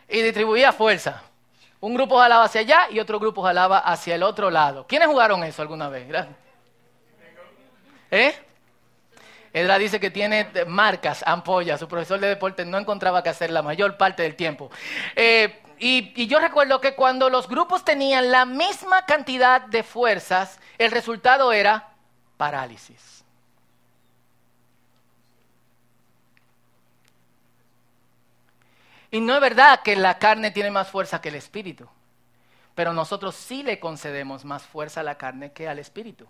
Y 0.08 0.22
distribuía 0.22 0.72
fuerza. 0.72 1.24
Un 1.82 1.96
grupo 1.96 2.17
jalaba 2.17 2.46
hacia 2.46 2.62
allá 2.62 2.88
y 2.89 3.00
otro 3.00 3.19
grupo 3.19 3.43
jalaba 3.43 3.80
hacia 3.80 4.15
el 4.15 4.24
otro 4.24 4.50
lado. 4.50 4.88
¿Quiénes 4.88 5.10
jugaron 5.10 5.43
eso 5.43 5.62
alguna 5.62 5.89
vez? 5.89 6.08
¿Eh? 8.10 8.34
Edra 9.52 9.78
dice 9.78 10.00
que 10.00 10.10
tiene 10.10 10.48
marcas, 10.65 11.24
ampollas. 11.28 11.80
Su 11.80 11.88
profesor 11.88 12.19
de 12.19 12.28
deporte 12.28 12.63
no 12.63 12.78
encontraba 12.78 13.22
que 13.22 13.30
hacer 13.30 13.52
la 13.52 13.62
mayor 13.62 13.98
parte 13.98 14.24
del 14.24 14.36
tiempo. 14.36 14.72
Eh, 15.15 15.62
y, 15.79 16.27
yo 16.27 16.39
recuerdo 16.39 16.81
que 16.81 16.95
cuando 16.95 17.29
los 17.29 17.47
grupos 17.47 17.83
tenían 17.83 18.31
la 18.31 18.45
misma 18.45 19.05
cantidad 19.05 19.62
de 19.62 19.83
fuerzas, 19.83 20.59
el 20.77 20.91
resultado 20.91 21.51
era 21.51 21.89
parálisis. 22.38 23.23
Y 29.12 29.21
no 29.21 29.36
es 29.36 29.41
verdad 29.41 29.81
que 29.83 29.95
la 29.95 30.17
carne 30.17 30.49
tiene 30.51 30.71
más 30.71 30.88
fuerza 30.88 31.21
que 31.21 31.29
el 31.29 31.36
espíritu, 31.36 31.88
pero 32.73 32.93
nosotros 32.93 33.36
sí 33.36 33.62
le 33.62 33.79
concedemos 33.79 34.43
más 34.43 34.63
fuerza 34.63 35.01
a 35.01 35.03
la 35.03 35.17
carne 35.17 35.51
que 35.51 35.67
al 35.67 35.77
espíritu 35.77 36.27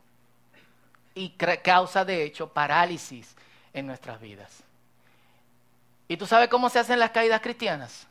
y 1.15 1.29
causa 1.63 2.05
de 2.05 2.23
hecho 2.23 2.49
parálisis 2.49 3.35
en 3.73 3.87
nuestras 3.87 4.19
vidas. 4.19 4.63
¿Y 6.07 6.17
tú 6.17 6.25
sabes 6.25 6.49
cómo 6.49 6.69
se 6.69 6.79
hacen 6.79 6.99
las 6.99 7.11
caídas 7.11 7.41
cristianas? 7.41 8.07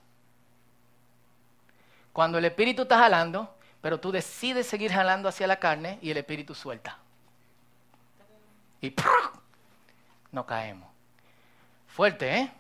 Cuando 2.13 2.39
el 2.39 2.45
espíritu 2.45 2.83
está 2.83 2.99
jalando, 2.99 3.55
pero 3.81 3.99
tú 3.99 4.13
decides 4.13 4.67
seguir 4.67 4.93
jalando 4.93 5.29
hacia 5.29 5.47
la 5.47 5.59
carne 5.59 5.99
y 6.03 6.11
el 6.11 6.17
espíritu 6.17 6.55
suelta. 6.55 6.99
Y 8.81 8.95
no 10.31 10.47
caemos. 10.47 10.89
Fuerte, 11.89 12.39
¿eh? 12.39 12.53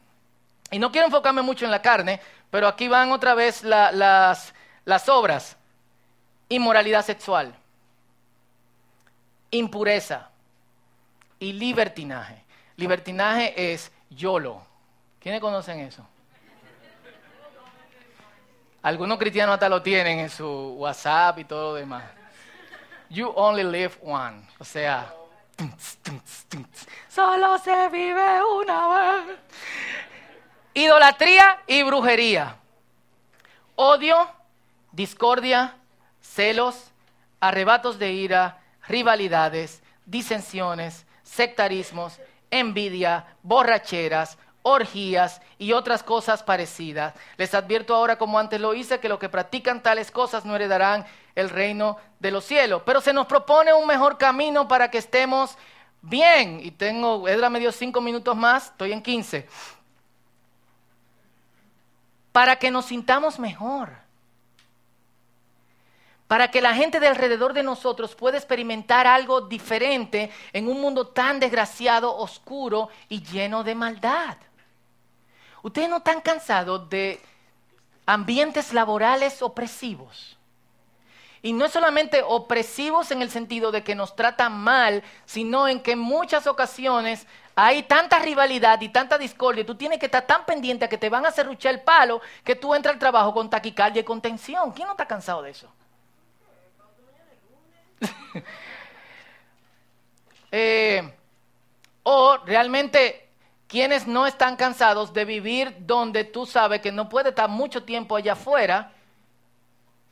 Y 0.70 0.78
no 0.78 0.90
quiero 0.90 1.06
enfocarme 1.06 1.42
mucho 1.42 1.64
en 1.64 1.70
la 1.70 1.82
carne, 1.82 2.20
pero 2.50 2.66
aquí 2.66 2.88
van 2.88 3.12
otra 3.12 3.34
vez 3.34 3.62
las, 3.62 4.54
las 4.84 5.08
obras. 5.08 5.56
Inmoralidad 6.48 7.04
sexual, 7.04 7.54
impureza, 9.50 10.32
y 11.42 11.52
libertinaje. 11.52 12.44
Libertinaje 12.76 13.72
es 13.72 13.90
YOLO. 14.10 14.64
¿Quiénes 15.18 15.40
conocen 15.40 15.80
eso? 15.80 16.06
Algunos 18.82 19.16
cristianos 19.18 19.54
hasta 19.54 19.68
lo 19.68 19.80
tienen 19.80 20.18
en 20.18 20.30
su 20.30 20.74
WhatsApp 20.76 21.38
y 21.38 21.44
todo 21.44 21.70
lo 21.70 21.74
demás. 21.74 22.02
You 23.08 23.32
only 23.36 23.62
live 23.62 23.92
one. 24.02 24.42
O 24.58 24.64
sea, 24.64 25.14
solo 27.08 27.58
se 27.58 27.88
vive 27.90 28.42
una 28.60 28.88
vez. 28.88 29.38
Idolatría 30.74 31.60
y 31.66 31.82
brujería. 31.84 32.56
Odio, 33.76 34.28
discordia, 34.90 35.76
celos, 36.20 36.90
arrebatos 37.38 37.98
de 37.98 38.12
ira, 38.12 38.58
rivalidades, 38.88 39.82
disensiones, 40.06 41.06
sectarismos, 41.22 42.18
envidia, 42.50 43.26
borracheras, 43.42 44.38
orgías 44.62 45.40
y 45.58 45.72
otras 45.72 46.02
cosas 46.02 46.42
parecidas. 46.42 47.14
Les 47.36 47.54
advierto 47.54 47.94
ahora, 47.94 48.16
como 48.16 48.38
antes 48.38 48.60
lo 48.60 48.74
hice, 48.74 49.00
que 49.00 49.08
los 49.08 49.18
que 49.18 49.28
practican 49.28 49.82
tales 49.82 50.10
cosas 50.10 50.44
no 50.44 50.54
heredarán 50.54 51.04
el 51.34 51.50
reino 51.50 51.96
de 52.18 52.30
los 52.30 52.44
cielos. 52.44 52.82
Pero 52.86 53.00
se 53.00 53.12
nos 53.12 53.26
propone 53.26 53.72
un 53.72 53.86
mejor 53.86 54.18
camino 54.18 54.68
para 54.68 54.90
que 54.90 54.98
estemos 54.98 55.56
bien. 56.00 56.60
Y 56.62 56.70
tengo, 56.70 57.28
Edra 57.28 57.50
me 57.50 57.60
dio 57.60 57.72
cinco 57.72 58.00
minutos 58.00 58.36
más, 58.36 58.66
estoy 58.66 58.92
en 58.92 59.02
quince. 59.02 59.48
Para 62.32 62.56
que 62.56 62.70
nos 62.70 62.86
sintamos 62.86 63.38
mejor 63.38 64.02
para 66.32 66.50
que 66.50 66.62
la 66.62 66.74
gente 66.74 66.98
de 66.98 67.08
alrededor 67.08 67.52
de 67.52 67.62
nosotros 67.62 68.14
pueda 68.14 68.38
experimentar 68.38 69.06
algo 69.06 69.42
diferente 69.42 70.30
en 70.54 70.66
un 70.66 70.80
mundo 70.80 71.08
tan 71.08 71.38
desgraciado, 71.38 72.16
oscuro 72.16 72.88
y 73.10 73.22
lleno 73.22 73.62
de 73.62 73.74
maldad. 73.74 74.38
Ustedes 75.62 75.88
no 75.88 75.98
están 75.98 76.20
cansados 76.20 76.88
de 76.90 77.20
ambientes 78.06 78.72
laborales 78.72 79.42
opresivos. 79.42 80.36
Y 81.40 81.52
no 81.52 81.68
solamente 81.68 82.22
opresivos 82.22 83.10
en 83.10 83.20
el 83.20 83.30
sentido 83.30 83.72
de 83.72 83.82
que 83.82 83.96
nos 83.96 84.14
tratan 84.14 84.52
mal, 84.52 85.02
sino 85.24 85.66
en 85.66 85.80
que 85.80 85.92
en 85.92 85.98
muchas 85.98 86.46
ocasiones 86.46 87.26
hay 87.54 87.82
tanta 87.82 88.18
rivalidad 88.20 88.80
y 88.80 88.88
tanta 88.88 89.18
discordia, 89.18 89.66
tú 89.66 89.74
tienes 89.74 89.98
que 89.98 90.06
estar 90.06 90.26
tan 90.26 90.46
pendiente 90.46 90.84
a 90.84 90.88
que 90.88 90.98
te 90.98 91.10
van 91.10 91.26
a 91.26 91.32
serruchar 91.32 91.74
el 91.74 91.80
palo 91.80 92.20
que 92.44 92.54
tú 92.54 92.74
entras 92.74 92.94
al 92.94 92.98
trabajo 92.98 93.34
con 93.34 93.50
taquicardia 93.50 94.00
y 94.00 94.04
con 94.04 94.20
tensión. 94.20 94.70
¿Quién 94.72 94.86
no 94.86 94.92
está 94.92 95.06
cansado 95.06 95.42
de 95.42 95.50
eso? 95.50 95.68
Eh, 100.54 101.10
o 102.02 102.36
realmente 102.44 103.30
quienes 103.72 104.06
no 104.06 104.26
están 104.26 104.56
cansados 104.56 105.14
de 105.14 105.24
vivir 105.24 105.74
donde 105.78 106.24
tú 106.24 106.44
sabes 106.44 106.82
que 106.82 106.92
no 106.92 107.08
puede 107.08 107.30
estar 107.30 107.48
mucho 107.48 107.84
tiempo 107.84 108.14
allá 108.16 108.34
afuera 108.34 108.92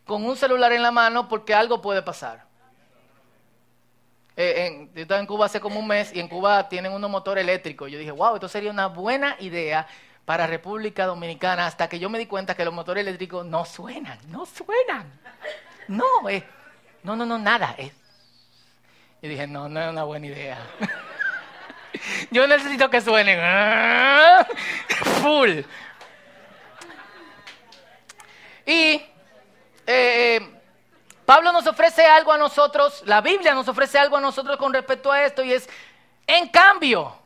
con 0.06 0.24
un 0.24 0.34
celular 0.34 0.72
en 0.72 0.82
la 0.82 0.90
mano 0.90 1.28
porque 1.28 1.52
algo 1.52 1.82
puede 1.82 2.00
pasar. 2.00 2.46
Eh, 4.34 4.88
yo 4.94 5.02
estaba 5.02 5.20
en 5.20 5.26
Cuba 5.26 5.44
hace 5.44 5.60
como 5.60 5.78
un 5.78 5.86
mes 5.86 6.10
y 6.14 6.20
en 6.20 6.28
Cuba 6.28 6.70
tienen 6.70 6.90
unos 6.90 7.10
motores 7.10 7.42
eléctricos. 7.44 7.90
Yo 7.90 7.98
dije, 7.98 8.10
wow, 8.10 8.36
esto 8.36 8.48
sería 8.48 8.70
una 8.70 8.86
buena 8.86 9.36
idea 9.40 9.86
para 10.24 10.46
República 10.46 11.04
Dominicana 11.04 11.66
hasta 11.66 11.86
que 11.86 11.98
yo 11.98 12.08
me 12.08 12.18
di 12.18 12.24
cuenta 12.24 12.54
que 12.54 12.64
los 12.64 12.72
motores 12.72 13.02
eléctricos 13.02 13.44
no 13.44 13.66
suenan, 13.66 14.18
no 14.28 14.46
suenan. 14.46 15.20
No, 15.86 16.30
eh, 16.30 16.42
no, 17.02 17.14
no, 17.14 17.26
no, 17.26 17.36
nada. 17.36 17.74
eh. 17.76 17.92
Yo 19.20 19.28
dije, 19.28 19.46
no, 19.46 19.68
no 19.68 19.82
es 19.82 19.90
una 19.90 20.04
buena 20.04 20.28
idea. 20.28 20.58
Yo 22.31 22.46
necesito 22.46 22.88
que 22.90 23.00
suenen. 23.00 23.38
Full. 25.22 25.61
Y 28.66 28.72
eh, 28.72 29.07
eh, 29.87 30.61
Pablo 31.24 31.53
nos 31.53 31.66
ofrece 31.66 32.05
algo 32.05 32.33
a 32.33 32.38
nosotros, 32.38 33.03
la 33.07 33.20
Biblia 33.20 33.55
nos 33.55 33.66
ofrece 33.68 33.98
algo 33.98 34.16
a 34.16 34.20
nosotros 34.20 34.57
con 34.57 34.72
respecto 34.72 35.11
a 35.11 35.24
esto 35.24 35.42
y 35.42 35.53
es, 35.53 35.68
en 36.26 36.48
cambio, 36.48 37.16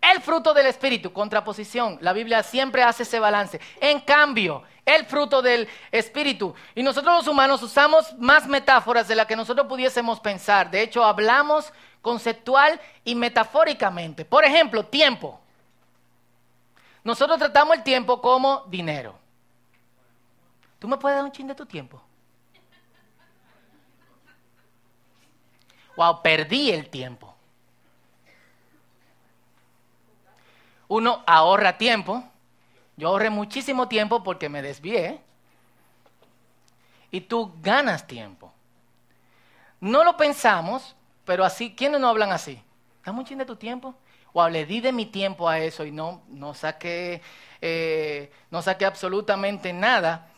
el 0.00 0.20
fruto 0.20 0.52
del 0.52 0.66
Espíritu, 0.66 1.12
contraposición. 1.12 1.98
La 2.00 2.12
Biblia 2.12 2.42
siempre 2.42 2.82
hace 2.82 3.04
ese 3.04 3.20
balance. 3.20 3.60
En 3.80 4.00
cambio, 4.00 4.64
el 4.84 5.06
fruto 5.06 5.40
del 5.40 5.68
Espíritu. 5.92 6.52
Y 6.74 6.82
nosotros 6.82 7.14
los 7.18 7.28
humanos 7.28 7.62
usamos 7.62 8.12
más 8.18 8.48
metáforas 8.48 9.06
de 9.06 9.14
las 9.14 9.26
que 9.26 9.36
nosotros 9.36 9.68
pudiésemos 9.68 10.18
pensar. 10.18 10.72
De 10.72 10.82
hecho, 10.82 11.04
hablamos 11.04 11.72
conceptual 12.02 12.80
y 13.04 13.14
metafóricamente. 13.14 14.24
Por 14.24 14.44
ejemplo, 14.44 14.84
tiempo. 14.84 15.40
Nosotros 17.04 17.38
tratamos 17.38 17.76
el 17.76 17.82
tiempo 17.82 18.20
como 18.20 18.64
dinero. 18.66 19.18
¿Tú 20.78 20.88
me 20.88 20.96
puedes 20.96 21.16
dar 21.16 21.24
un 21.24 21.32
chin 21.32 21.46
de 21.46 21.54
tu 21.54 21.64
tiempo? 21.64 22.02
Wow, 25.96 26.22
perdí 26.22 26.70
el 26.70 26.88
tiempo. 26.90 27.34
Uno 30.88 31.22
ahorra 31.26 31.78
tiempo. 31.78 32.24
Yo 32.96 33.08
ahorré 33.08 33.30
muchísimo 33.30 33.88
tiempo 33.88 34.22
porque 34.22 34.48
me 34.48 34.62
desvié. 34.62 35.20
Y 37.10 37.20
tú 37.20 37.54
ganas 37.60 38.06
tiempo. 38.06 38.52
No 39.80 40.04
lo 40.04 40.16
pensamos, 40.16 40.94
pero 41.24 41.44
así, 41.44 41.74
¿quiénes 41.74 42.00
no 42.00 42.08
hablan 42.08 42.32
así? 42.32 42.62
Dame 43.04 43.18
un 43.18 43.24
chin 43.24 43.38
de 43.38 43.44
tu 43.44 43.56
tiempo. 43.56 43.94
Wow, 44.32 44.48
le 44.48 44.64
di 44.64 44.80
de 44.80 44.92
mi 44.92 45.06
tiempo 45.06 45.48
a 45.48 45.58
eso 45.58 45.84
y 45.84 45.90
no, 45.90 46.22
no 46.28 46.54
saqué, 46.54 47.20
eh, 47.60 48.32
no 48.50 48.62
saqué 48.62 48.86
absolutamente 48.86 49.72
nada. 49.72 50.28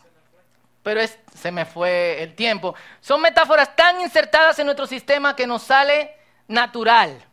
Pero 0.83 1.01
se 1.35 1.51
me 1.51 1.65
fue 1.65 2.23
el 2.23 2.35
tiempo. 2.35 2.75
Son 3.01 3.21
metáforas 3.21 3.75
tan 3.75 4.01
insertadas 4.01 4.59
en 4.59 4.67
nuestro 4.67 4.87
sistema 4.87 5.35
que 5.35 5.47
nos 5.47 5.63
sale 5.63 6.15
natural. 6.49 7.25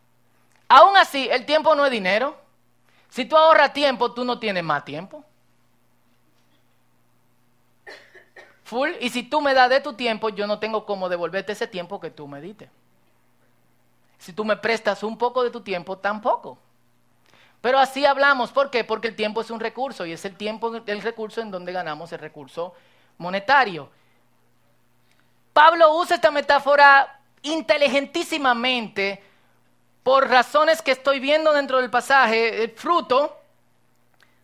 Aún 0.69 0.95
así, 0.95 1.27
el 1.29 1.45
tiempo 1.45 1.75
no 1.75 1.85
es 1.85 1.91
dinero. 1.91 2.39
Si 3.09 3.25
tú 3.25 3.35
ahorras 3.35 3.73
tiempo, 3.73 4.13
tú 4.13 4.23
no 4.23 4.39
tienes 4.39 4.63
más 4.63 4.85
tiempo. 4.85 5.25
Full. 8.63 8.91
Y 9.01 9.09
si 9.09 9.23
tú 9.23 9.41
me 9.41 9.53
das 9.53 9.69
de 9.69 9.81
tu 9.81 9.93
tiempo, 9.93 10.29
yo 10.29 10.47
no 10.47 10.59
tengo 10.59 10.85
cómo 10.85 11.09
devolverte 11.09 11.51
ese 11.51 11.67
tiempo 11.67 11.99
que 11.99 12.09
tú 12.09 12.25
me 12.25 12.39
diste. 12.39 12.69
Si 14.21 14.33
tú 14.33 14.45
me 14.45 14.55
prestas 14.55 15.01
un 15.01 15.17
poco 15.17 15.43
de 15.43 15.49
tu 15.49 15.61
tiempo, 15.61 15.97
tampoco. 15.97 16.55
Pero 17.59 17.79
así 17.79 18.05
hablamos. 18.05 18.51
¿Por 18.51 18.69
qué? 18.69 18.83
Porque 18.83 19.07
el 19.07 19.15
tiempo 19.15 19.41
es 19.41 19.49
un 19.49 19.59
recurso 19.59 20.05
y 20.05 20.11
es 20.11 20.23
el 20.25 20.37
tiempo, 20.37 20.71
el 20.85 21.01
recurso 21.01 21.41
en 21.41 21.49
donde 21.49 21.71
ganamos 21.71 22.13
el 22.13 22.19
recurso 22.19 22.75
monetario. 23.17 23.89
Pablo 25.53 25.95
usa 25.95 26.17
esta 26.17 26.29
metáfora 26.29 27.19
inteligentísimamente 27.41 29.23
por 30.03 30.29
razones 30.29 30.83
que 30.83 30.91
estoy 30.91 31.19
viendo 31.19 31.51
dentro 31.51 31.79
del 31.79 31.89
pasaje. 31.89 32.63
El 32.63 32.69
fruto, 32.73 33.39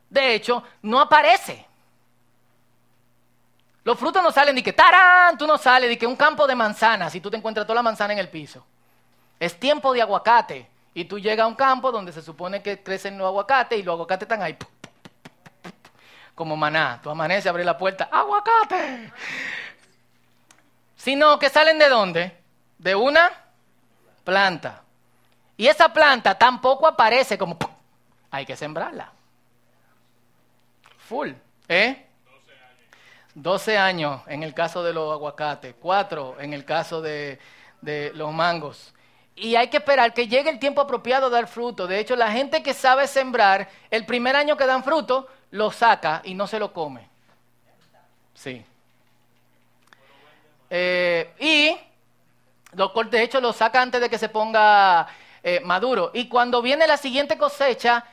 de 0.10 0.34
hecho, 0.34 0.64
no 0.82 1.00
aparece. 1.02 1.68
Los 3.84 4.00
frutos 4.00 4.24
no 4.24 4.32
salen 4.32 4.56
de 4.56 4.64
que 4.64 4.74
tarán, 4.74 5.38
tú 5.38 5.46
no 5.46 5.60
sales 5.60 5.88
de 5.88 6.00
que 6.00 6.08
un 6.08 6.16
campo 6.16 6.48
de 6.48 6.56
manzanas 6.56 7.14
y 7.14 7.22
tú 7.22 7.30
te 7.30 7.38
encuentras 7.38 7.68
toda 7.68 7.76
la 7.76 7.84
manzana 7.84 8.14
en 8.14 8.20
el 8.20 8.30
piso. 8.30 8.66
Es 9.40 9.60
tiempo 9.60 9.94
de 9.94 10.02
aguacate 10.02 10.68
y 10.94 11.06
tú 11.06 11.20
llegas 11.20 11.46
a 11.46 11.48
un 11.48 11.56
campo 11.56 11.92
donde 11.92 12.12
se 12.12 12.22
supone 12.22 12.64
que 12.64 12.82
crecen 12.82 13.18
los 13.18 13.28
aguacates 13.28 13.80
y 13.80 13.84
los 13.84 13.94
aguacates 13.94 14.24
están 14.24 14.42
ahí 14.42 14.58
como 16.38 16.56
maná. 16.56 17.00
Tú 17.02 17.10
amaneces, 17.10 17.48
abres 17.48 17.66
la 17.66 17.78
puerta, 17.78 18.10
aguacate. 18.12 19.12
Sino 20.96 21.40
que 21.40 21.50
salen 21.50 21.80
de 21.80 21.90
dónde? 21.90 22.38
De 22.78 22.96
una 22.96 23.32
planta. 24.24 24.84
Y 25.58 25.68
esa 25.68 25.92
planta 25.92 26.38
tampoco 26.38 26.86
aparece 26.86 27.40
como 27.40 27.58
hay 28.30 28.46
que 28.46 28.56
sembrarla. 28.56 29.12
Full, 31.00 31.32
¿eh? 31.68 32.06
12 33.34 33.78
años 33.78 34.22
en 34.28 34.44
el 34.44 34.54
caso 34.54 34.84
de 34.84 34.94
los 34.94 35.12
aguacates, 35.12 35.74
4 35.80 36.38
en 36.40 36.54
el 36.54 36.66
caso 36.66 37.02
de 37.02 37.40
los 38.14 38.32
mangos. 38.32 38.94
Y 39.38 39.56
hay 39.56 39.68
que 39.68 39.78
esperar 39.78 40.14
que 40.14 40.28
llegue 40.28 40.50
el 40.50 40.58
tiempo 40.58 40.82
apropiado 40.82 41.30
de 41.30 41.36
dar 41.36 41.48
fruto. 41.48 41.86
De 41.86 42.00
hecho, 42.00 42.16
la 42.16 42.32
gente 42.32 42.64
que 42.64 42.74
sabe 42.74 43.08
sembrar, 43.08 43.70
el 43.92 44.04
primer 44.06 44.36
año 44.36 44.58
que 44.58 44.66
dan 44.66 44.84
fruto, 44.84 45.28
lo 45.52 45.72
saca 45.72 46.22
y 46.26 46.34
no 46.34 46.48
se 46.48 46.58
lo 46.58 46.74
come. 46.74 47.08
Sí. 48.34 48.66
Eh, 50.70 51.32
y 51.40 51.78
lo, 52.74 52.92
cor- 52.92 53.10
de 53.12 53.22
hecho 53.22 53.40
lo 53.40 53.54
saca 53.54 53.82
antes 53.82 54.02
de 54.02 54.10
que 54.10 54.18
se 54.18 54.28
ponga 54.28 55.08
eh, 55.44 55.62
maduro. 55.64 56.10
Y 56.16 56.28
cuando 56.28 56.62
viene 56.64 56.88
la 56.88 56.98
siguiente 56.98 57.38
cosecha, 57.38 58.06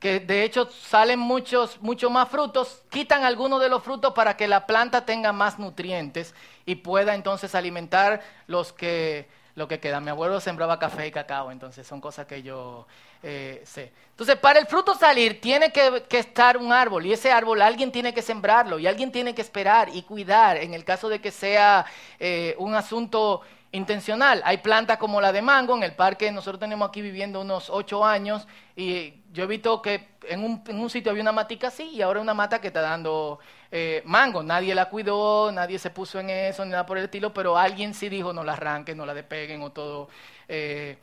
que 0.00 0.20
de 0.20 0.42
hecho 0.42 0.68
salen 0.70 1.20
muchos, 1.20 1.80
muchos 1.80 2.10
más 2.10 2.28
frutos, 2.28 2.82
quitan 2.90 3.24
algunos 3.24 3.60
de 3.60 3.68
los 3.68 3.82
frutos 3.82 4.12
para 4.12 4.36
que 4.36 4.48
la 4.48 4.66
planta 4.66 5.06
tenga 5.06 5.32
más 5.32 5.58
nutrientes 5.58 6.34
y 6.66 6.74
pueda 6.74 7.14
entonces 7.14 7.54
alimentar 7.54 8.22
los 8.48 8.72
que, 8.72 9.28
lo 9.54 9.68
que 9.68 9.78
queda. 9.78 10.00
Mi 10.00 10.10
abuelo 10.10 10.40
sembraba 10.40 10.78
café 10.78 11.06
y 11.06 11.10
cacao, 11.10 11.50
entonces 11.50 11.86
son 11.86 12.00
cosas 12.00 12.26
que 12.26 12.42
yo 12.42 12.86
eh, 13.22 13.62
sé. 13.64 13.92
Entonces, 14.10 14.36
para 14.36 14.58
el 14.58 14.66
fruto 14.66 14.94
salir, 14.94 15.40
tiene 15.40 15.72
que, 15.72 16.04
estar 16.10 16.56
un 16.56 16.72
árbol, 16.72 17.06
y 17.06 17.12
ese 17.12 17.30
árbol 17.30 17.62
alguien 17.62 17.92
tiene 17.92 18.12
que 18.12 18.22
sembrarlo, 18.22 18.78
y 18.78 18.86
alguien 18.86 19.12
tiene 19.12 19.34
que 19.34 19.42
esperar 19.42 19.88
y 19.92 20.02
cuidar, 20.02 20.56
en 20.56 20.74
el 20.74 20.84
caso 20.84 21.08
de 21.08 21.20
que 21.20 21.30
sea 21.30 21.86
eh, 22.18 22.54
un 22.58 22.74
asunto 22.74 23.42
intencional. 23.72 24.40
Hay 24.44 24.58
plantas 24.58 24.98
como 24.98 25.20
la 25.20 25.32
de 25.32 25.42
mango, 25.42 25.76
en 25.76 25.82
el 25.82 25.94
parque 25.94 26.30
nosotros 26.30 26.60
tenemos 26.60 26.88
aquí 26.88 27.02
viviendo 27.02 27.40
unos 27.40 27.70
ocho 27.70 28.04
años, 28.04 28.46
y 28.76 29.14
yo 29.32 29.44
he 29.44 29.46
visto 29.46 29.82
que 29.82 30.14
en 30.28 30.44
un, 30.44 30.62
en 30.66 30.80
un 30.80 30.90
sitio 30.90 31.10
había 31.10 31.22
una 31.22 31.32
matica 31.32 31.68
así, 31.68 31.84
y 31.90 32.02
ahora 32.02 32.20
una 32.20 32.34
mata 32.34 32.60
que 32.60 32.68
está 32.68 32.80
dando 32.80 33.38
eh, 33.76 34.02
mango. 34.04 34.40
Nadie 34.40 34.72
la 34.72 34.88
cuidó, 34.88 35.50
nadie 35.50 35.80
se 35.80 35.90
puso 35.90 36.20
en 36.20 36.30
eso, 36.30 36.64
ni 36.64 36.70
nada 36.70 36.86
por 36.86 36.96
el 36.96 37.06
estilo, 37.06 37.34
pero 37.34 37.58
alguien 37.58 37.92
sí 37.92 38.08
dijo, 38.08 38.32
no 38.32 38.44
la 38.44 38.52
arranquen, 38.52 38.96
no 38.96 39.04
la 39.04 39.12
despeguen, 39.12 39.60
o 39.62 39.72
todo 39.72 40.08
eh, 40.46 40.96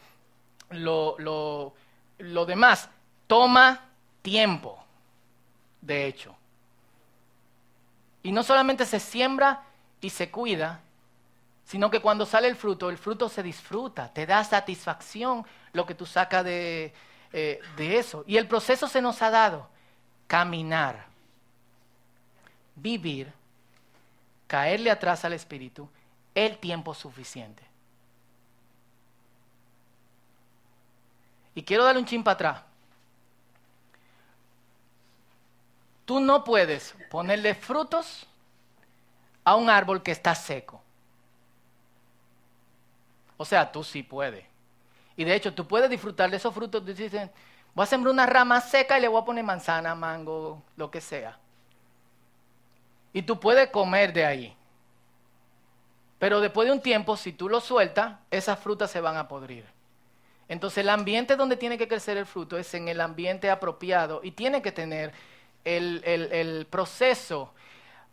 lo, 0.69 1.17
lo, 1.19 1.73
lo 2.19 2.45
demás. 2.45 2.87
Toma 3.27 3.89
tiempo, 4.21 4.81
de 5.81 6.05
hecho. 6.05 6.33
Y 8.23 8.31
no 8.31 8.41
solamente 8.41 8.85
se 8.85 9.01
siembra 9.01 9.63
y 9.99 10.09
se 10.09 10.31
cuida, 10.31 10.79
sino 11.65 11.91
que 11.91 11.99
cuando 11.99 12.25
sale 12.25 12.47
el 12.47 12.55
fruto, 12.55 12.89
el 12.89 12.97
fruto 12.97 13.27
se 13.27 13.43
disfruta, 13.43 14.13
te 14.13 14.25
da 14.25 14.45
satisfacción 14.45 15.45
lo 15.73 15.85
que 15.85 15.93
tú 15.93 16.05
sacas 16.05 16.45
de, 16.45 16.93
eh, 17.33 17.59
de 17.75 17.97
eso. 17.97 18.23
Y 18.27 18.37
el 18.37 18.47
proceso 18.47 18.87
se 18.87 19.01
nos 19.01 19.21
ha 19.21 19.29
dado, 19.29 19.67
caminar, 20.27 21.10
vivir, 22.81 23.31
caerle 24.47 24.91
atrás 24.91 25.23
al 25.25 25.33
espíritu 25.33 25.89
el 26.33 26.57
tiempo 26.57 26.93
suficiente. 26.93 27.63
Y 31.53 31.63
quiero 31.63 31.83
darle 31.83 31.99
un 31.99 32.07
chin 32.07 32.23
para 32.23 32.33
atrás. 32.33 32.63
Tú 36.05 36.19
no 36.19 36.43
puedes 36.43 36.95
ponerle 37.09 37.55
frutos 37.55 38.25
a 39.43 39.55
un 39.55 39.69
árbol 39.69 40.01
que 40.01 40.11
está 40.11 40.35
seco. 40.35 40.81
O 43.37 43.45
sea, 43.45 43.71
tú 43.71 43.83
sí 43.83 44.03
puedes. 44.03 44.45
Y 45.15 45.23
de 45.23 45.35
hecho, 45.35 45.53
tú 45.53 45.67
puedes 45.67 45.89
disfrutar 45.89 46.29
de 46.29 46.37
esos 46.37 46.53
frutos. 46.53 46.83
Tú 46.85 46.93
Voy 47.73 47.83
a 47.83 47.85
sembrar 47.85 48.13
una 48.13 48.25
rama 48.25 48.59
seca 48.61 48.97
y 48.97 49.01
le 49.01 49.07
voy 49.07 49.21
a 49.21 49.25
poner 49.25 49.43
manzana, 49.43 49.95
mango, 49.95 50.61
lo 50.75 50.91
que 50.91 51.01
sea. 51.01 51.37
Y 53.13 53.23
tú 53.23 53.39
puedes 53.39 53.69
comer 53.69 54.13
de 54.13 54.25
ahí. 54.25 54.55
Pero 56.19 56.39
después 56.39 56.67
de 56.67 56.73
un 56.73 56.81
tiempo, 56.81 57.17
si 57.17 57.33
tú 57.33 57.49
lo 57.49 57.59
sueltas, 57.59 58.19
esas 58.29 58.59
frutas 58.59 58.91
se 58.91 59.01
van 59.01 59.17
a 59.17 59.27
podrir. 59.27 59.65
Entonces 60.47 60.79
el 60.79 60.89
ambiente 60.89 61.35
donde 61.35 61.57
tiene 61.57 61.77
que 61.77 61.87
crecer 61.87 62.17
el 62.17 62.25
fruto 62.25 62.57
es 62.57 62.73
en 62.73 62.87
el 62.87 63.01
ambiente 63.01 63.49
apropiado 63.49 64.19
y 64.23 64.31
tiene 64.31 64.61
que 64.61 64.71
tener 64.71 65.13
el, 65.63 66.01
el- 66.05 66.65
proceso 66.67 67.53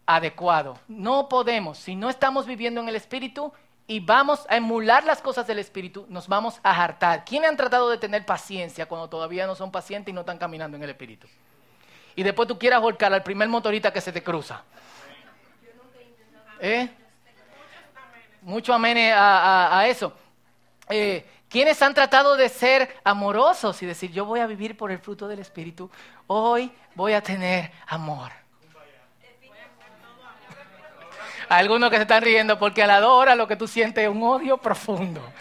adecuado. 0.07 0.79
No 0.89 1.29
podemos, 1.29 1.79
si 1.79 1.95
no 1.97 2.09
estamos 2.09 2.47
viviendo 2.47 2.81
en 2.81 2.89
el 2.89 2.97
Espíritu 2.97 3.53
y 3.87 4.01
vamos 4.01 4.47
a 4.49 4.57
emular 4.57 5.05
las 5.05 5.21
cosas 5.21 5.47
del 5.47 5.59
Espíritu, 5.59 6.07
nos 6.09 6.29
vamos 6.29 6.61
a 6.63 6.71
hartar. 6.83 7.25
¿Quiénes 7.25 7.51
han 7.51 7.57
tratado 7.57 7.91
de 7.91 7.99
tener 7.99 8.25
paciencia 8.25 8.87
cuando 8.87 9.09
todavía 9.09 9.47
no 9.47 9.55
son 9.55 9.71
pacientes 9.73 10.13
y 10.13 10.15
no 10.15 10.21
están 10.21 10.39
caminando 10.39 10.77
en 10.77 10.83
el 10.85 10.91
Espíritu? 10.91 11.27
Y 12.15 12.23
después 12.23 12.49
tú 12.49 12.59
quieras 12.59 12.81
volcar 12.81 13.13
al 13.13 13.23
primer 13.23 13.49
motorista 13.49 13.93
que 13.93 14.01
se 14.01 14.13
te 14.13 14.23
cruza. 14.23 14.63
¿Eh? 16.61 16.89
Mucho 18.43 18.73
amén 18.73 19.13
a, 19.13 19.17
a- 19.69 19.79
a 19.81 19.89
eso. 19.89 20.13
Eh, 20.89 21.25
¿Quiénes 21.49 21.81
han 21.83 21.95
tratado 21.95 22.37
de 22.37 22.49
ser 22.49 22.95
amorosos 23.05 23.83
y 23.83 23.87
decir, 23.87 24.11
yo 24.13 24.25
voy 24.25 24.41
a 24.41 24.47
vivir 24.47 24.77
por 24.77 24.91
el 24.91 24.99
fruto 24.99 25.27
del 25.29 25.39
Espíritu? 25.39 25.91
Hoy 26.27 26.71
voy 26.95 27.15
a 27.15 27.23
tener 27.23 27.73
amor. 27.87 28.31
Algunos 31.49 31.89
que 31.91 31.97
se 31.97 32.03
están 32.03 32.23
riendo 32.23 32.59
porque 32.59 32.83
a 32.83 32.87
la 32.87 33.01
dos 33.01 33.11
horas 33.13 33.37
lo 33.37 33.49
que 33.49 33.57
tú 33.57 33.67
sientes 33.67 34.05
es 34.05 34.11
un 34.11 34.23
odio 34.23 34.59
profundo. 34.59 35.23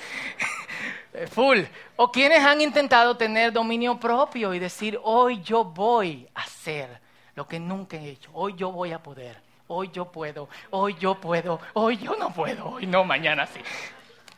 Eh, 1.14 1.26
Full. 1.26 1.62
O 1.96 2.12
quienes 2.12 2.44
han 2.44 2.62
intentado 2.62 3.18
tener 3.18 3.52
dominio 3.52 3.98
propio 4.00 4.54
y 4.54 4.60
decir, 4.60 5.00
hoy 5.04 5.42
yo 5.42 5.64
voy 5.64 6.28
a 6.36 6.42
hacer 6.42 7.02
lo 7.34 7.48
que 7.48 7.60
nunca 7.60 7.98
he 7.98 8.10
hecho. 8.10 8.30
Hoy 8.34 8.54
yo 8.56 8.72
voy 8.72 8.92
a 8.92 9.02
poder. 9.02 9.42
Hoy 9.68 9.90
yo 9.92 10.06
puedo. 10.12 10.48
Hoy 10.72 10.96
yo 11.00 11.16
puedo. 11.20 11.60
Hoy 11.74 11.98
yo 11.98 12.16
no 12.16 12.32
puedo. 12.34 12.70
Hoy 12.70 12.86
no, 12.86 13.04
mañana 13.04 13.46
sí. 13.48 13.60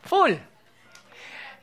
Full. 0.04 0.34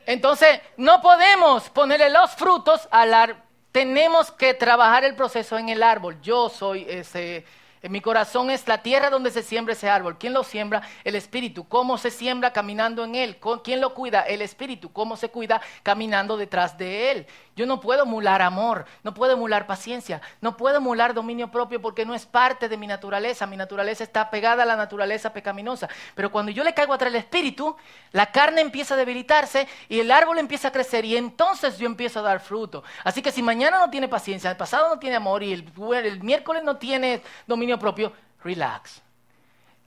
Entonces, 0.05 0.61
no 0.77 1.01
podemos 1.01 1.69
ponerle 1.69 2.09
los 2.09 2.31
frutos 2.31 2.87
al 2.91 3.13
árbol. 3.13 3.41
Tenemos 3.71 4.31
que 4.31 4.53
trabajar 4.53 5.03
el 5.03 5.15
proceso 5.15 5.57
en 5.57 5.69
el 5.69 5.83
árbol. 5.83 6.19
Yo 6.21 6.49
soy 6.49 6.85
ese. 6.89 7.45
Mi 7.83 8.01
corazón 8.01 8.49
es 8.49 8.67
la 8.67 8.81
tierra 8.81 9.09
donde 9.09 9.29
se 9.29 9.43
siembra 9.43 9.73
ese 9.73 9.89
árbol. 9.89 10.17
¿Quién 10.17 10.33
lo 10.33 10.43
siembra? 10.43 10.81
El 11.03 11.15
Espíritu. 11.15 11.67
¿Cómo 11.67 11.97
se 11.97 12.09
siembra? 12.09 12.51
Caminando 12.51 13.03
en 13.03 13.15
Él. 13.15 13.37
¿Con- 13.37 13.59
¿Quién 13.59 13.81
lo 13.81 13.93
cuida? 13.93 14.21
El 14.21 14.41
Espíritu. 14.41 14.91
¿Cómo 14.91 15.15
se 15.15 15.29
cuida? 15.29 15.61
Caminando 15.83 16.37
detrás 16.37 16.77
de 16.77 17.11
Él. 17.11 17.27
Yo 17.57 17.65
no 17.65 17.81
puedo 17.81 18.03
emular 18.03 18.43
amor, 18.43 18.85
no 19.03 19.15
puedo 19.15 19.33
emular 19.33 19.65
paciencia, 19.65 20.21
no 20.41 20.55
puedo 20.55 20.77
emular 20.77 21.15
dominio 21.15 21.49
propio 21.49 21.81
porque 21.81 22.05
no 22.05 22.13
es 22.13 22.27
parte 22.27 22.69
de 22.69 22.77
mi 22.77 22.85
naturaleza. 22.85 23.47
Mi 23.47 23.57
naturaleza 23.57 24.03
está 24.03 24.29
pegada 24.29 24.61
a 24.61 24.65
la 24.67 24.75
naturaleza 24.75 25.33
pecaminosa. 25.33 25.89
Pero 26.13 26.31
cuando 26.31 26.51
yo 26.51 26.63
le 26.63 26.75
caigo 26.75 26.93
atrás 26.93 27.09
el 27.11 27.17
Espíritu, 27.17 27.75
la 28.11 28.27
carne 28.27 28.61
empieza 28.61 28.93
a 28.93 28.97
debilitarse 28.97 29.67
y 29.89 29.99
el 29.99 30.11
árbol 30.11 30.37
empieza 30.37 30.67
a 30.67 30.71
crecer 30.71 31.03
y 31.03 31.17
entonces 31.17 31.79
yo 31.79 31.87
empiezo 31.87 32.19
a 32.19 32.21
dar 32.21 32.41
fruto. 32.41 32.83
Así 33.03 33.23
que 33.23 33.31
si 33.31 33.41
mañana 33.41 33.79
no 33.79 33.89
tiene 33.89 34.07
paciencia, 34.07 34.51
el 34.51 34.57
pasado 34.57 34.89
no 34.89 34.99
tiene 34.99 35.15
amor 35.15 35.41
y 35.41 35.51
el, 35.51 35.65
el 36.05 36.21
miércoles 36.21 36.63
no 36.63 36.77
tiene 36.77 37.23
dominio 37.47 37.79
propio, 37.79 38.13
relax. 38.43 39.01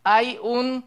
Hay 0.03 0.41
un 0.43 0.85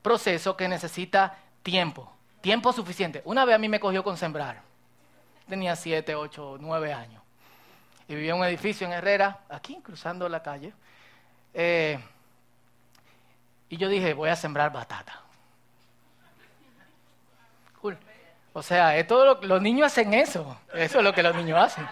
proceso 0.00 0.56
que 0.56 0.66
necesita 0.66 1.36
tiempo, 1.62 2.10
tiempo 2.40 2.72
suficiente. 2.72 3.20
Una 3.26 3.44
vez 3.44 3.54
a 3.54 3.58
mí 3.58 3.68
me 3.68 3.80
cogió 3.80 4.02
con 4.02 4.16
sembrar. 4.16 4.71
Tenía 5.48 5.76
siete, 5.76 6.14
ocho, 6.14 6.56
nueve 6.60 6.92
años. 6.92 7.22
Y 8.08 8.14
vivía 8.14 8.32
en 8.32 8.38
un 8.40 8.44
edificio 8.46 8.86
en 8.86 8.92
Herrera, 8.92 9.40
aquí 9.48 9.80
cruzando 9.82 10.28
la 10.28 10.42
calle. 10.42 10.72
Eh, 11.54 11.98
y 13.68 13.76
yo 13.76 13.88
dije, 13.88 14.14
voy 14.14 14.28
a 14.28 14.36
sembrar 14.36 14.72
batata. 14.72 15.20
Cool. 17.80 17.96
O 18.52 18.62
sea, 18.62 18.96
es 18.96 19.06
todo 19.06 19.24
lo- 19.24 19.42
los 19.42 19.62
niños 19.62 19.86
hacen 19.86 20.14
eso. 20.14 20.58
Eso 20.74 20.98
es 20.98 21.04
lo 21.04 21.12
que 21.14 21.22
los 21.22 21.34
niños 21.34 21.58
hacen. 21.58 21.86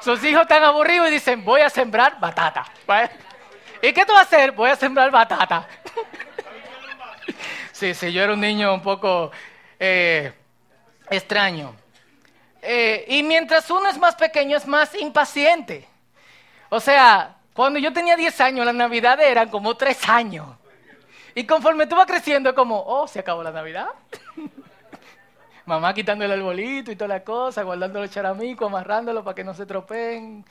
Sus 0.00 0.22
hijos 0.24 0.42
están 0.42 0.62
aburridos 0.64 1.08
y 1.08 1.12
dicen, 1.12 1.44
voy 1.44 1.60
a 1.60 1.68
sembrar 1.70 2.18
batata. 2.20 2.64
¿Vale? 2.86 3.10
¿Y 3.82 3.92
qué 3.92 4.04
tú 4.06 4.12
vas 4.12 4.20
a 4.22 4.24
hacer? 4.36 4.52
Voy 4.52 4.70
a 4.70 4.76
sembrar 4.76 5.10
batata. 5.10 5.66
sí, 7.72 7.94
sí, 7.94 8.12
yo 8.12 8.22
era 8.22 8.32
un 8.32 8.40
niño 8.40 8.72
un 8.72 8.82
poco 8.82 9.30
eh, 9.78 10.32
extraño. 11.10 11.74
Eh, 12.62 13.04
y 13.08 13.22
mientras 13.22 13.70
uno 13.70 13.88
es 13.88 13.98
más 13.98 14.14
pequeño, 14.16 14.56
es 14.56 14.66
más 14.66 14.94
impaciente. 14.94 15.88
O 16.68 16.80
sea, 16.80 17.36
cuando 17.54 17.78
yo 17.78 17.92
tenía 17.92 18.16
10 18.16 18.40
años, 18.40 18.66
las 18.66 18.74
navidades 18.74 19.26
eran 19.26 19.48
como 19.48 19.76
3 19.76 20.08
años. 20.08 20.46
Y 21.34 21.44
conforme 21.44 21.86
tú 21.86 21.96
vas 21.96 22.06
creciendo, 22.06 22.54
como, 22.54 22.82
oh, 22.82 23.06
se 23.06 23.20
acabó 23.20 23.42
la 23.42 23.52
Navidad. 23.52 23.88
Mamá 25.66 25.94
quitando 25.94 26.24
el 26.24 26.32
arbolito 26.32 26.90
y 26.90 26.96
toda 26.96 27.08
la 27.08 27.24
cosa, 27.24 27.62
guardando 27.62 28.00
los 28.00 28.10
charamicos, 28.10 28.66
amarrándolo 28.66 29.22
para 29.22 29.34
que 29.34 29.44
no 29.44 29.54
se 29.54 29.66
tropeen. 29.66 30.44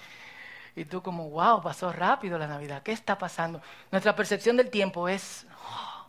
Y 0.75 0.85
tú 0.85 1.01
como, 1.01 1.29
wow, 1.29 1.61
pasó 1.61 1.91
rápido 1.91 2.37
la 2.37 2.47
Navidad. 2.47 2.81
¿Qué 2.83 2.93
está 2.93 3.17
pasando? 3.17 3.61
Nuestra 3.91 4.15
percepción 4.15 4.55
del 4.55 4.69
tiempo 4.69 5.09
es 5.09 5.45
oh, 5.67 6.07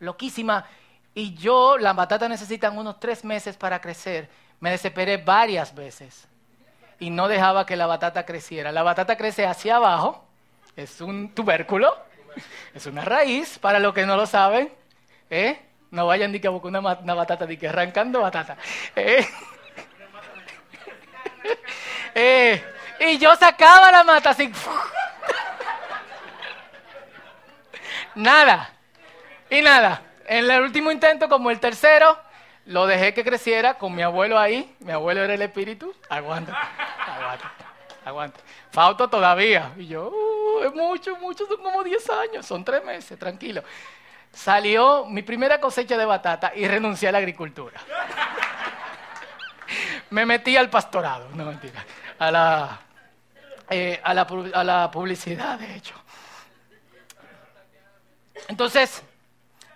loquísima. 0.00 0.66
Y 1.14 1.34
yo, 1.34 1.78
las 1.78 1.94
batatas 1.94 2.28
necesitan 2.28 2.76
unos 2.76 2.98
tres 2.98 3.24
meses 3.24 3.56
para 3.56 3.80
crecer. 3.80 4.28
Me 4.62 4.70
desesperé 4.70 5.16
varias 5.16 5.74
veces. 5.74 6.28
Y 7.00 7.10
no 7.10 7.26
dejaba 7.26 7.66
que 7.66 7.74
la 7.74 7.88
batata 7.88 8.24
creciera. 8.24 8.70
La 8.70 8.84
batata 8.84 9.16
crece 9.16 9.44
hacia 9.44 9.74
abajo. 9.74 10.24
Es 10.76 11.00
un 11.00 11.34
tubérculo. 11.34 11.92
Es 12.72 12.86
una 12.86 13.04
raíz, 13.04 13.58
para 13.58 13.80
los 13.80 13.92
que 13.92 14.06
no 14.06 14.16
lo 14.16 14.24
saben. 14.24 14.72
¿eh? 15.30 15.60
No 15.90 16.06
vayan 16.06 16.30
ni 16.30 16.38
que 16.38 16.46
a 16.46 16.52
una, 16.52 16.78
una 16.78 17.14
batata, 17.14 17.44
ni 17.44 17.56
que 17.56 17.68
arrancando 17.68 18.20
batata. 18.20 18.56
¿eh? 18.94 19.26
Eh, 22.14 22.62
y 23.00 23.18
yo 23.18 23.34
sacaba 23.36 23.90
la 23.90 24.04
mata 24.04 24.30
así. 24.30 24.52
nada. 28.14 28.70
Y 29.50 29.60
nada. 29.60 30.02
En 30.26 30.48
el 30.48 30.60
último 30.60 30.92
intento, 30.92 31.28
como 31.28 31.50
el 31.50 31.58
tercero, 31.58 32.16
lo 32.66 32.86
dejé 32.86 33.12
que 33.14 33.24
creciera 33.24 33.74
con 33.74 33.94
mi 33.94 34.02
abuelo 34.02 34.38
ahí. 34.38 34.74
Mi 34.80 34.92
abuelo 34.92 35.22
era 35.22 35.34
el 35.34 35.42
espíritu. 35.42 35.94
Aguanta, 36.08 36.56
aguanta, 37.06 37.52
aguanta. 38.04 38.40
Fauto 38.70 39.08
todavía. 39.08 39.72
Y 39.76 39.86
yo, 39.88 40.08
"Uh, 40.10 40.64
es 40.64 40.74
mucho, 40.74 41.16
mucho, 41.16 41.46
son 41.46 41.62
como 41.62 41.82
10 41.82 42.08
años. 42.10 42.46
Son 42.46 42.64
tres 42.64 42.84
meses, 42.84 43.18
tranquilo. 43.18 43.62
Salió 44.32 45.04
mi 45.06 45.22
primera 45.22 45.60
cosecha 45.60 45.96
de 45.98 46.04
batata 46.06 46.52
y 46.54 46.66
renuncié 46.66 47.08
a 47.08 47.12
la 47.12 47.18
agricultura. 47.18 47.80
Me 50.10 50.24
metí 50.26 50.56
al 50.56 50.68
pastorado, 50.70 51.28
no 51.34 51.44
mentira, 51.46 51.84
a 52.18 52.30
la, 52.30 52.80
eh, 53.70 54.00
a 54.02 54.14
la, 54.14 54.26
a 54.54 54.64
la 54.64 54.90
publicidad, 54.90 55.58
de 55.58 55.74
hecho. 55.76 55.94
Entonces, 58.48 59.02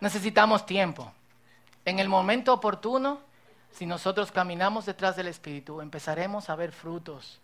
necesitamos 0.00 0.66
tiempo. 0.66 1.12
En 1.86 2.00
el 2.00 2.08
momento 2.08 2.52
oportuno, 2.52 3.20
si 3.70 3.86
nosotros 3.86 4.32
caminamos 4.32 4.86
detrás 4.86 5.14
del 5.14 5.28
Espíritu, 5.28 5.80
empezaremos 5.80 6.50
a 6.50 6.56
ver 6.56 6.72
frutos 6.72 7.40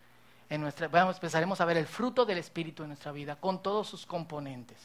en 0.51 0.61
nuestra, 0.61 0.88
vamos, 0.88 1.14
empezaremos 1.16 1.61
a 1.61 1.64
ver 1.64 1.76
el 1.76 1.86
fruto 1.86 2.26
del 2.26 2.38
Espíritu 2.38 2.82
en 2.82 2.88
nuestra 2.88 3.12
vida, 3.12 3.36
con 3.36 3.62
todos 3.62 3.86
sus 3.86 4.05
componentes. 4.05 4.78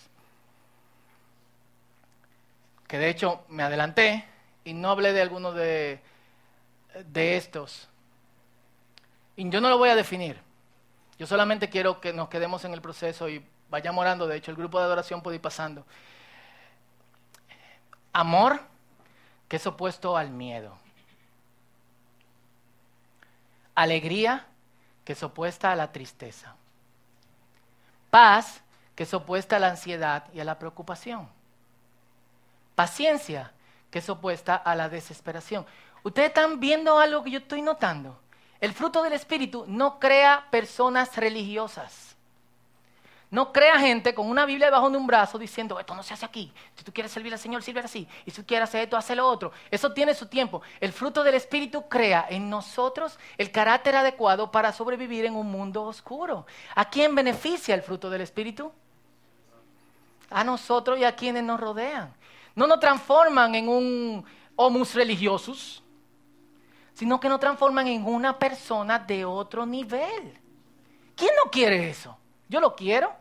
Que 2.87 2.99
de 2.99 3.09
hecho 3.09 3.45
me 3.49 3.63
adelanté 3.63 4.25
y 4.63 4.73
no 4.73 4.91
hablé 4.91 5.11
de 5.11 5.21
alguno 5.23 5.51
de, 5.51 6.01
de 7.07 7.35
estos. 7.35 7.89
Y 9.35 9.49
yo 9.49 9.59
no 9.59 9.69
lo 9.69 9.79
voy 9.79 9.89
a 9.89 9.95
definir. 9.95 10.39
Yo 11.17 11.25
solamente 11.25 11.67
quiero 11.67 11.99
que 11.99 12.13
nos 12.13 12.29
quedemos 12.29 12.63
en 12.63 12.73
el 12.73 12.81
proceso 12.81 13.27
y 13.27 13.43
vayamos 13.71 14.03
orando. 14.03 14.27
De 14.27 14.37
hecho, 14.37 14.51
el 14.51 14.57
grupo 14.57 14.77
de 14.77 14.85
adoración 14.85 15.23
puede 15.23 15.37
ir 15.37 15.41
pasando. 15.41 15.83
Amor, 18.13 18.61
que 19.47 19.57
es 19.57 19.67
opuesto 19.67 20.17
al 20.17 20.29
miedo. 20.29 20.77
Alegría, 23.75 24.45
que 25.05 25.13
es 25.13 25.23
opuesta 25.23 25.71
a 25.71 25.75
la 25.75 25.91
tristeza. 25.91 26.55
Paz, 28.09 28.61
que 28.95 29.03
es 29.03 29.13
opuesta 29.13 29.57
a 29.57 29.59
la 29.59 29.69
ansiedad 29.69 30.25
y 30.33 30.39
a 30.39 30.43
la 30.43 30.57
preocupación. 30.57 31.29
Paciencia, 32.75 33.51
que 33.91 33.99
es 33.99 34.09
opuesta 34.09 34.55
a 34.55 34.75
la 34.75 34.89
desesperación. 34.89 35.65
Ustedes 36.03 36.29
están 36.29 36.59
viendo 36.59 36.99
algo 36.99 37.23
que 37.23 37.31
yo 37.31 37.39
estoy 37.39 37.61
notando. 37.61 38.19
El 38.59 38.73
fruto 38.73 39.03
del 39.03 39.13
Espíritu 39.13 39.65
no 39.67 39.99
crea 39.99 40.47
personas 40.49 41.15
religiosas. 41.15 42.06
No 43.29 43.51
crea 43.51 43.77
gente 43.77 44.15
con 44.15 44.29
una 44.29 44.45
Biblia 44.45 44.67
debajo 44.67 44.89
de 44.89 44.95
un 44.95 45.05
brazo 45.05 45.37
diciendo, 45.37 45.77
esto 45.79 45.93
no 45.93 46.01
se 46.01 46.13
hace 46.13 46.25
aquí. 46.25 46.53
Si 46.75 46.83
tú 46.85 46.93
quieres 46.93 47.11
servir 47.11 47.33
al 47.33 47.39
Señor, 47.39 47.61
sirve 47.61 47.81
así. 47.81 48.07
Y 48.25 48.31
si 48.31 48.41
tú 48.41 48.47
quieres 48.47 48.69
hacer 48.69 48.83
esto, 48.83 48.95
haz 48.95 49.09
lo 49.09 49.27
otro. 49.27 49.51
Eso 49.69 49.91
tiene 49.91 50.13
su 50.13 50.27
tiempo. 50.27 50.61
El 50.79 50.93
fruto 50.93 51.23
del 51.23 51.35
Espíritu 51.35 51.89
crea 51.89 52.25
en 52.29 52.49
nosotros 52.49 53.19
el 53.37 53.51
carácter 53.51 53.97
adecuado 53.97 54.49
para 54.49 54.71
sobrevivir 54.71 55.25
en 55.25 55.35
un 55.35 55.51
mundo 55.51 55.83
oscuro. 55.83 56.45
¿A 56.73 56.89
quién 56.89 57.15
beneficia 57.15 57.75
el 57.75 57.81
fruto 57.81 58.09
del 58.09 58.21
Espíritu? 58.21 58.71
A 60.29 60.45
nosotros 60.45 60.97
y 60.97 61.03
a 61.03 61.15
quienes 61.15 61.43
nos 61.43 61.59
rodean. 61.59 62.13
No 62.55 62.65
nos 62.65 62.79
transforman 62.79 63.55
en 63.55 63.67
un 63.67 64.25
homus 64.55 64.95
religiosus, 64.95 65.83
sino 66.93 67.19
que 67.19 67.27
nos 67.27 67.41
transforman 67.41 67.87
en 67.87 68.05
una 68.05 68.39
persona 68.39 68.99
de 68.99 69.25
otro 69.25 69.65
nivel. 69.65 70.39
¿Quién 71.13 71.31
no 71.43 71.51
quiere 71.51 71.89
eso? 71.89 72.17
Yo 72.49 72.59
lo 72.59 72.75
quiero. 72.75 73.13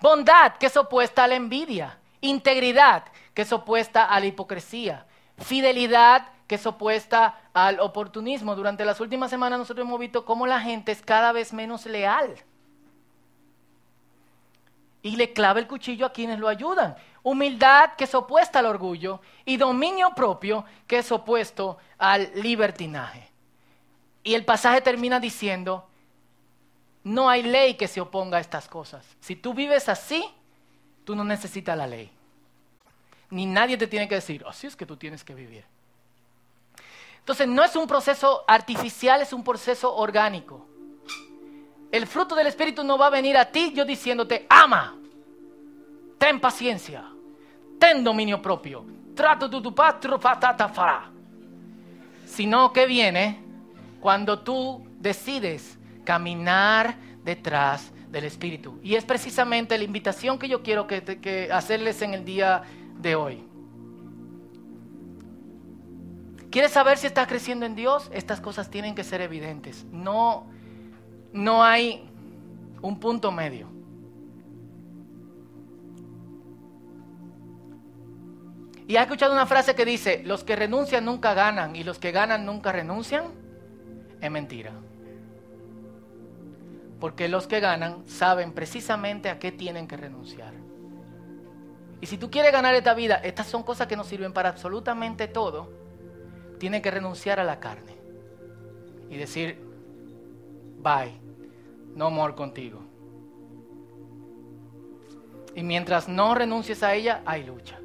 Bondad, 0.00 0.56
que 0.56 0.66
es 0.66 0.76
opuesta 0.76 1.24
a 1.24 1.28
la 1.28 1.34
envidia. 1.34 1.98
Integridad, 2.20 3.04
que 3.34 3.42
es 3.42 3.52
opuesta 3.52 4.04
a 4.04 4.20
la 4.20 4.26
hipocresía. 4.26 5.06
Fidelidad, 5.38 6.28
que 6.46 6.54
es 6.54 6.66
opuesta 6.66 7.38
al 7.52 7.80
oportunismo. 7.80 8.56
Durante 8.56 8.84
las 8.84 9.00
últimas 9.00 9.30
semanas 9.30 9.58
nosotros 9.58 9.86
hemos 9.86 10.00
visto 10.00 10.24
cómo 10.24 10.46
la 10.46 10.60
gente 10.60 10.92
es 10.92 11.02
cada 11.02 11.32
vez 11.32 11.52
menos 11.52 11.86
leal. 11.86 12.34
Y 15.02 15.16
le 15.16 15.32
clava 15.32 15.60
el 15.60 15.68
cuchillo 15.68 16.06
a 16.06 16.12
quienes 16.12 16.38
lo 16.38 16.48
ayudan. 16.48 16.96
Humildad, 17.22 17.94
que 17.96 18.04
es 18.04 18.14
opuesta 18.14 18.60
al 18.60 18.66
orgullo. 18.66 19.20
Y 19.44 19.56
dominio 19.56 20.10
propio, 20.14 20.64
que 20.86 20.98
es 20.98 21.12
opuesto 21.12 21.78
al 21.98 22.30
libertinaje. 22.34 23.28
Y 24.22 24.34
el 24.34 24.44
pasaje 24.44 24.80
termina 24.80 25.20
diciendo, 25.20 25.88
no 27.08 27.30
hay 27.30 27.42
ley 27.42 27.74
que 27.74 27.88
se 27.88 28.00
oponga 28.00 28.36
a 28.36 28.40
estas 28.40 28.68
cosas. 28.68 29.04
Si 29.20 29.34
tú 29.34 29.54
vives 29.54 29.88
así, 29.88 30.24
tú 31.04 31.16
no 31.16 31.24
necesitas 31.24 31.76
la 31.76 31.86
ley. 31.86 32.10
Ni 33.30 33.46
nadie 33.46 33.78
te 33.78 33.86
tiene 33.86 34.06
que 34.06 34.16
decir, 34.16 34.44
así 34.46 34.66
es 34.66 34.76
que 34.76 34.84
tú 34.84 34.96
tienes 34.96 35.24
que 35.24 35.34
vivir. 35.34 35.64
Entonces, 37.18 37.48
no 37.48 37.64
es 37.64 37.74
un 37.76 37.86
proceso 37.86 38.44
artificial, 38.46 39.22
es 39.22 39.32
un 39.32 39.42
proceso 39.42 39.94
orgánico. 39.94 40.66
El 41.90 42.06
fruto 42.06 42.34
del 42.34 42.46
Espíritu 42.46 42.84
no 42.84 42.98
va 42.98 43.06
a 43.06 43.10
venir 43.10 43.38
a 43.38 43.50
ti 43.50 43.72
yo 43.74 43.86
diciéndote, 43.86 44.46
ama, 44.48 44.94
ten 46.18 46.38
paciencia, 46.38 47.04
ten 47.78 48.04
dominio 48.04 48.40
propio, 48.42 48.84
trato 49.14 49.48
tu 49.48 49.62
tu 49.62 49.74
patata 49.74 50.68
fará. 50.68 51.10
Sino 52.26 52.70
que 52.70 52.84
viene 52.84 53.42
cuando 54.00 54.40
tú 54.40 54.86
decides 54.98 55.77
caminar 56.08 56.96
detrás 57.22 57.92
del 58.10 58.24
Espíritu. 58.24 58.80
Y 58.82 58.94
es 58.94 59.04
precisamente 59.04 59.76
la 59.76 59.84
invitación 59.84 60.38
que 60.38 60.48
yo 60.48 60.62
quiero 60.62 60.86
que, 60.86 61.50
hacerles 61.52 62.00
en 62.00 62.14
el 62.14 62.24
día 62.24 62.62
de 62.98 63.14
hoy. 63.14 63.44
¿Quieres 66.50 66.72
saber 66.72 66.96
si 66.96 67.06
estás 67.06 67.28
creciendo 67.28 67.66
en 67.66 67.74
Dios? 67.74 68.10
Estas 68.10 68.40
cosas 68.40 68.70
tienen 68.70 68.94
que 68.94 69.04
ser 69.04 69.20
evidentes. 69.20 69.84
No, 69.92 70.46
no 71.34 71.62
hay 71.62 72.08
un 72.80 72.98
punto 72.98 73.30
medio. 73.30 73.68
Y 78.86 78.96
ha 78.96 79.02
escuchado 79.02 79.34
una 79.34 79.44
frase 79.44 79.74
que 79.74 79.84
dice, 79.84 80.22
los 80.24 80.42
que 80.42 80.56
renuncian 80.56 81.04
nunca 81.04 81.34
ganan 81.34 81.76
y 81.76 81.84
los 81.84 81.98
que 81.98 82.12
ganan 82.12 82.46
nunca 82.46 82.72
renuncian. 82.72 83.24
Es 84.22 84.30
mentira. 84.30 84.72
Porque 87.00 87.28
los 87.28 87.46
que 87.46 87.60
ganan 87.60 88.06
saben 88.06 88.52
precisamente 88.52 89.30
a 89.30 89.38
qué 89.38 89.52
tienen 89.52 89.86
que 89.86 89.96
renunciar. 89.96 90.52
Y 92.00 92.06
si 92.06 92.18
tú 92.18 92.30
quieres 92.30 92.52
ganar 92.52 92.74
esta 92.74 92.94
vida, 92.94 93.16
estas 93.16 93.46
son 93.46 93.62
cosas 93.62 93.86
que 93.86 93.96
nos 93.96 94.06
sirven 94.06 94.32
para 94.32 94.48
absolutamente 94.48 95.28
todo. 95.28 95.70
Tienes 96.58 96.82
que 96.82 96.90
renunciar 96.90 97.40
a 97.40 97.44
la 97.44 97.60
carne. 97.60 97.96
Y 99.10 99.16
decir, 99.16 99.58
bye, 100.78 101.20
no 101.94 102.10
more 102.10 102.34
contigo. 102.34 102.82
Y 105.54 105.62
mientras 105.62 106.08
no 106.08 106.34
renuncies 106.34 106.82
a 106.82 106.94
ella, 106.94 107.22
hay 107.26 107.44
lucha. 107.44 107.78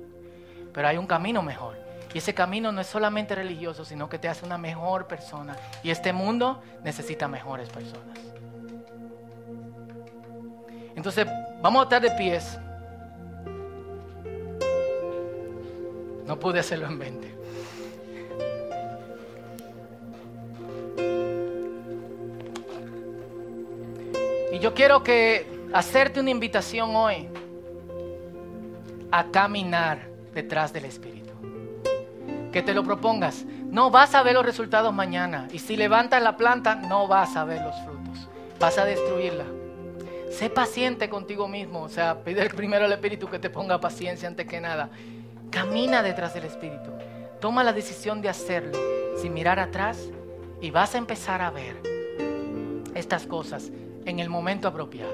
Pero 0.74 0.88
hay 0.88 0.98
un 0.98 1.08
camino 1.08 1.42
mejor. 1.42 1.78
Y 2.14 2.20
ese 2.20 2.36
camino 2.36 2.72
no 2.72 2.82
es 2.82 2.88
solamente 2.88 3.34
religioso, 3.34 3.86
sino 3.86 4.08
que 4.10 4.20
te 4.20 4.28
hace 4.28 4.46
una 4.46 4.60
mejor 4.60 5.08
persona. 5.08 5.58
Y 5.82 5.90
este 5.90 6.14
mundo 6.14 6.62
necesita 6.84 7.28
mejores 7.28 7.70
personas. 7.70 8.20
Entonces, 10.96 11.28
vamos 11.62 11.82
a 11.82 11.84
estar 11.84 12.02
de 12.02 12.12
pies. 12.12 12.58
No 16.26 16.40
pude 16.40 16.60
hacerlo 16.60 16.88
en 16.88 17.00
20. 17.00 17.34
Y 24.54 24.60
yo 24.60 24.74
quiero 24.74 25.04
que 25.04 25.48
hacerte 25.74 26.20
una 26.20 26.30
invitación 26.30 26.96
hoy 26.96 27.28
a 29.12 29.26
caminar 29.26 30.08
detrás 30.34 30.72
del 30.72 30.86
Espíritu. 30.86 31.34
Que 32.52 32.62
te 32.62 32.74
lo 32.74 32.84
propongas. 32.84 33.46
No 33.46 33.90
vas 33.90 34.14
a 34.14 34.22
ver 34.22 34.36
los 34.36 34.46
resultados 34.46 34.94
mañana. 34.94 35.48
Y 35.52 35.60
si 35.60 35.76
levantas 35.76 36.22
la 36.22 36.38
planta, 36.38 36.76
no 36.76 37.08
vas 37.08 37.36
a 37.36 37.44
ver 37.44 37.62
los 37.64 37.76
frutos. 37.82 38.30
Vas 38.60 38.78
a 38.78 38.86
destruirla. 38.86 39.46
Sé 40.34 40.50
paciente 40.50 41.10
contigo 41.10 41.48
mismo. 41.48 41.84
O 41.84 41.90
sea, 41.90 42.24
pide 42.24 42.50
primero 42.50 42.86
al 42.86 42.92
Espíritu 42.92 43.28
que 43.28 43.38
te 43.38 43.52
ponga 43.52 43.80
paciencia 43.80 44.28
antes 44.28 44.48
que 44.48 44.60
nada. 44.60 44.90
Camina 45.52 46.02
detrás 46.02 46.34
del 46.34 46.46
Espíritu. 46.46 46.92
Toma 47.40 47.64
la 47.64 47.72
decisión 47.72 48.20
de 48.22 48.30
hacerlo 48.30 48.80
sin 49.16 49.34
mirar 49.34 49.60
atrás 49.60 50.10
y 50.60 50.72
vas 50.72 50.96
a 50.96 50.98
empezar 50.98 51.42
a 51.42 51.52
ver 51.52 51.80
estas 52.96 53.28
cosas 53.28 53.72
en 54.06 54.20
el 54.20 54.30
momento 54.30 54.68
apropiado. 54.68 55.14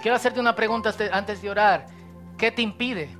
Quiero 0.00 0.16
hacerte 0.16 0.40
una 0.40 0.54
pregunta 0.54 0.94
antes 1.12 1.42
de 1.42 1.50
orar. 1.50 1.86
¿Qué 2.38 2.50
te 2.50 2.62
impide 2.62 3.10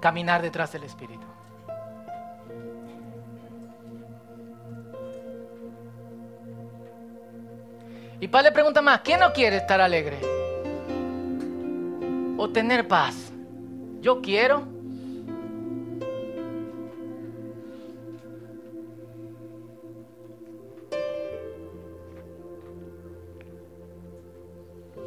caminar 0.00 0.40
detrás 0.40 0.72
del 0.72 0.84
Espíritu? 0.84 1.35
Y 8.18 8.28
Pablo 8.28 8.48
le 8.48 8.52
pregunta 8.52 8.80
más, 8.80 9.00
¿quién 9.00 9.20
no 9.20 9.32
quiere 9.32 9.56
estar 9.56 9.80
alegre? 9.80 10.18
O 12.38 12.48
tener 12.50 12.88
paz. 12.88 13.30
Yo 14.00 14.22
quiero. 14.22 14.66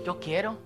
Yo 0.06 0.20
quiero. 0.20 0.58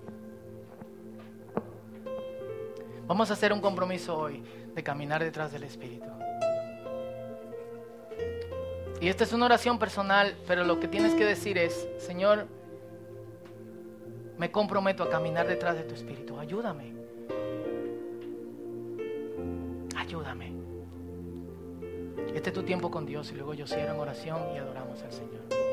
Vamos 3.06 3.30
a 3.30 3.34
hacer 3.34 3.52
un 3.52 3.60
compromiso 3.60 4.18
hoy 4.18 4.42
de 4.74 4.82
caminar 4.82 5.22
detrás 5.22 5.52
del 5.52 5.64
Espíritu. 5.64 6.06
Y 9.04 9.08
esta 9.10 9.24
es 9.24 9.34
una 9.34 9.44
oración 9.44 9.78
personal, 9.78 10.34
pero 10.46 10.64
lo 10.64 10.80
que 10.80 10.88
tienes 10.88 11.12
que 11.12 11.26
decir 11.26 11.58
es, 11.58 11.86
Señor, 11.98 12.46
me 14.38 14.50
comprometo 14.50 15.02
a 15.02 15.10
caminar 15.10 15.46
detrás 15.46 15.76
de 15.76 15.82
tu 15.82 15.94
Espíritu. 15.94 16.38
Ayúdame. 16.38 16.94
Ayúdame. 19.94 20.54
Este 22.34 22.48
es 22.48 22.54
tu 22.54 22.62
tiempo 22.62 22.90
con 22.90 23.04
Dios 23.04 23.30
y 23.30 23.34
luego 23.34 23.52
yo 23.52 23.66
cierro 23.66 23.92
en 23.92 24.00
oración 24.00 24.40
y 24.54 24.56
adoramos 24.56 25.02
al 25.02 25.12
Señor. 25.12 25.63